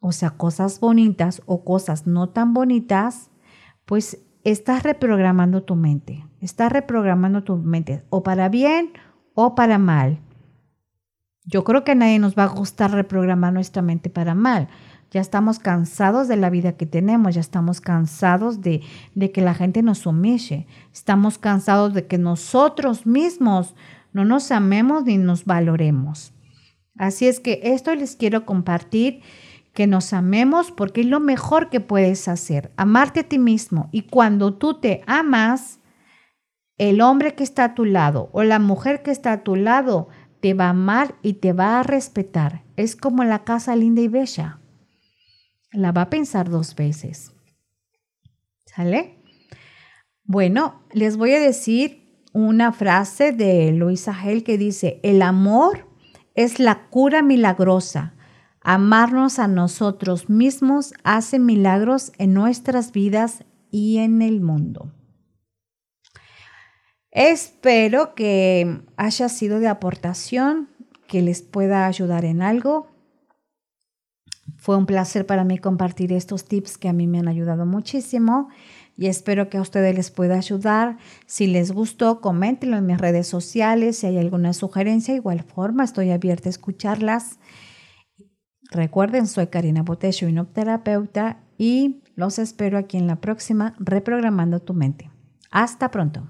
o 0.00 0.12
sea, 0.12 0.30
cosas 0.30 0.80
bonitas 0.80 1.42
o 1.44 1.62
cosas 1.64 2.06
no 2.06 2.30
tan 2.30 2.54
bonitas, 2.54 3.30
pues 3.84 4.18
estás 4.44 4.82
reprogramando 4.82 5.62
tu 5.62 5.76
mente. 5.76 6.24
Estás 6.40 6.72
reprogramando 6.72 7.44
tu 7.44 7.56
mente 7.56 8.02
o 8.08 8.22
para 8.22 8.48
bien 8.48 8.92
o 9.34 9.54
para 9.54 9.78
mal. 9.78 10.18
Yo 11.44 11.64
creo 11.64 11.84
que 11.84 11.92
a 11.92 11.94
nadie 11.94 12.18
nos 12.18 12.36
va 12.36 12.44
a 12.44 12.54
gustar 12.54 12.92
reprogramar 12.92 13.52
nuestra 13.52 13.82
mente 13.82 14.08
para 14.08 14.34
mal. 14.34 14.68
Ya 15.10 15.20
estamos 15.20 15.58
cansados 15.58 16.28
de 16.28 16.36
la 16.36 16.50
vida 16.50 16.76
que 16.76 16.86
tenemos, 16.86 17.34
ya 17.34 17.40
estamos 17.40 17.80
cansados 17.80 18.60
de, 18.60 18.82
que 19.34 19.40
la 19.40 19.54
gente 19.54 19.82
nos 19.82 20.06
humille, 20.06 20.68
estamos 20.92 21.36
cansados 21.36 21.94
de 21.94 22.06
que 22.06 22.16
nosotros 22.16 23.06
mismos 23.06 23.74
no 24.12 24.24
nos 24.24 24.52
amemos 24.52 25.04
ni 25.04 25.18
nos 25.18 25.44
valoremos. 25.44 26.32
Así 26.96 27.26
es 27.26 27.40
que 27.40 27.60
esto 27.64 27.92
les 27.96 28.14
quiero 28.14 28.46
compartir 28.46 29.22
que 29.72 29.88
nos 29.88 30.12
amemos 30.12 30.70
porque 30.70 31.00
es 31.00 31.08
lo 31.08 31.18
mejor 31.18 31.70
que 31.70 31.80
puedes 31.80 32.28
hacer, 32.28 32.70
amarte 32.76 33.20
a 33.20 33.28
ti 33.28 33.40
mismo. 33.40 33.88
Y 33.90 34.02
cuando 34.02 34.54
tú 34.54 34.78
te 34.78 35.02
amas, 35.08 35.80
el 36.78 37.00
hombre 37.00 37.34
que 37.34 37.42
está 37.42 37.64
a 37.64 37.74
tu 37.74 37.84
lado 37.84 38.30
o 38.32 38.44
la 38.44 38.60
mujer 38.60 39.02
que 39.02 39.10
está 39.10 39.32
a 39.32 39.42
tu 39.42 39.56
lado 39.56 40.08
te 40.40 40.54
va 40.54 40.66
a 40.66 40.70
amar 40.70 41.16
y 41.20 41.34
te 41.34 41.52
va 41.52 41.80
a 41.80 41.82
respetar. 41.82 42.62
Es 42.76 42.94
como 42.94 43.24
la 43.24 43.44
casa 43.44 43.74
linda 43.74 44.02
y 44.02 44.08
bella. 44.08 44.59
La 45.72 45.92
va 45.92 46.02
a 46.02 46.10
pensar 46.10 46.50
dos 46.50 46.74
veces. 46.74 47.32
¿Sale? 48.66 49.22
Bueno, 50.24 50.82
les 50.92 51.16
voy 51.16 51.32
a 51.32 51.40
decir 51.40 52.24
una 52.32 52.72
frase 52.72 53.32
de 53.32 53.72
Luisa 53.72 54.12
Hale 54.12 54.44
que 54.44 54.58
dice, 54.58 55.00
el 55.02 55.22
amor 55.22 55.88
es 56.34 56.60
la 56.60 56.88
cura 56.88 57.22
milagrosa 57.22 58.14
Amarnos 58.62 59.38
a 59.38 59.48
nosotros 59.48 60.28
mismos 60.28 60.92
hace 61.02 61.38
milagros 61.38 62.12
en 62.18 62.34
nuestras 62.34 62.92
vidas 62.92 63.44
y 63.70 63.98
en 63.98 64.20
el 64.20 64.42
mundo. 64.42 64.92
Espero 67.10 68.14
que 68.14 68.82
haya 68.96 69.28
sido 69.30 69.60
de 69.60 69.68
aportación, 69.68 70.68
que 71.08 71.22
les 71.22 71.40
pueda 71.40 71.86
ayudar 71.86 72.26
en 72.26 72.42
algo. 72.42 72.89
Fue 74.60 74.76
un 74.76 74.84
placer 74.84 75.24
para 75.24 75.42
mí 75.42 75.56
compartir 75.56 76.12
estos 76.12 76.44
tips 76.44 76.76
que 76.76 76.90
a 76.90 76.92
mí 76.92 77.06
me 77.06 77.18
han 77.18 77.28
ayudado 77.28 77.64
muchísimo 77.64 78.50
y 78.94 79.06
espero 79.06 79.48
que 79.48 79.56
a 79.56 79.62
ustedes 79.62 79.94
les 79.94 80.10
pueda 80.10 80.36
ayudar. 80.36 80.98
Si 81.24 81.46
les 81.46 81.72
gustó, 81.72 82.20
coméntenlo 82.20 82.76
en 82.76 82.84
mis 82.84 82.98
redes 82.98 83.26
sociales. 83.26 83.96
Si 83.96 84.06
hay 84.06 84.18
alguna 84.18 84.52
sugerencia, 84.52 85.14
igual 85.14 85.42
forma, 85.42 85.82
estoy 85.82 86.10
abierta 86.10 86.48
a 86.48 86.50
escucharlas. 86.50 87.38
Recuerden, 88.70 89.26
soy 89.26 89.46
Karina 89.46 89.82
Botesio, 89.82 90.28
inopterapeuta, 90.28 91.38
y 91.56 92.02
los 92.14 92.38
espero 92.38 92.76
aquí 92.76 92.98
en 92.98 93.06
la 93.06 93.16
próxima 93.16 93.74
Reprogramando 93.78 94.60
tu 94.60 94.74
mente. 94.74 95.10
Hasta 95.50 95.90
pronto. 95.90 96.28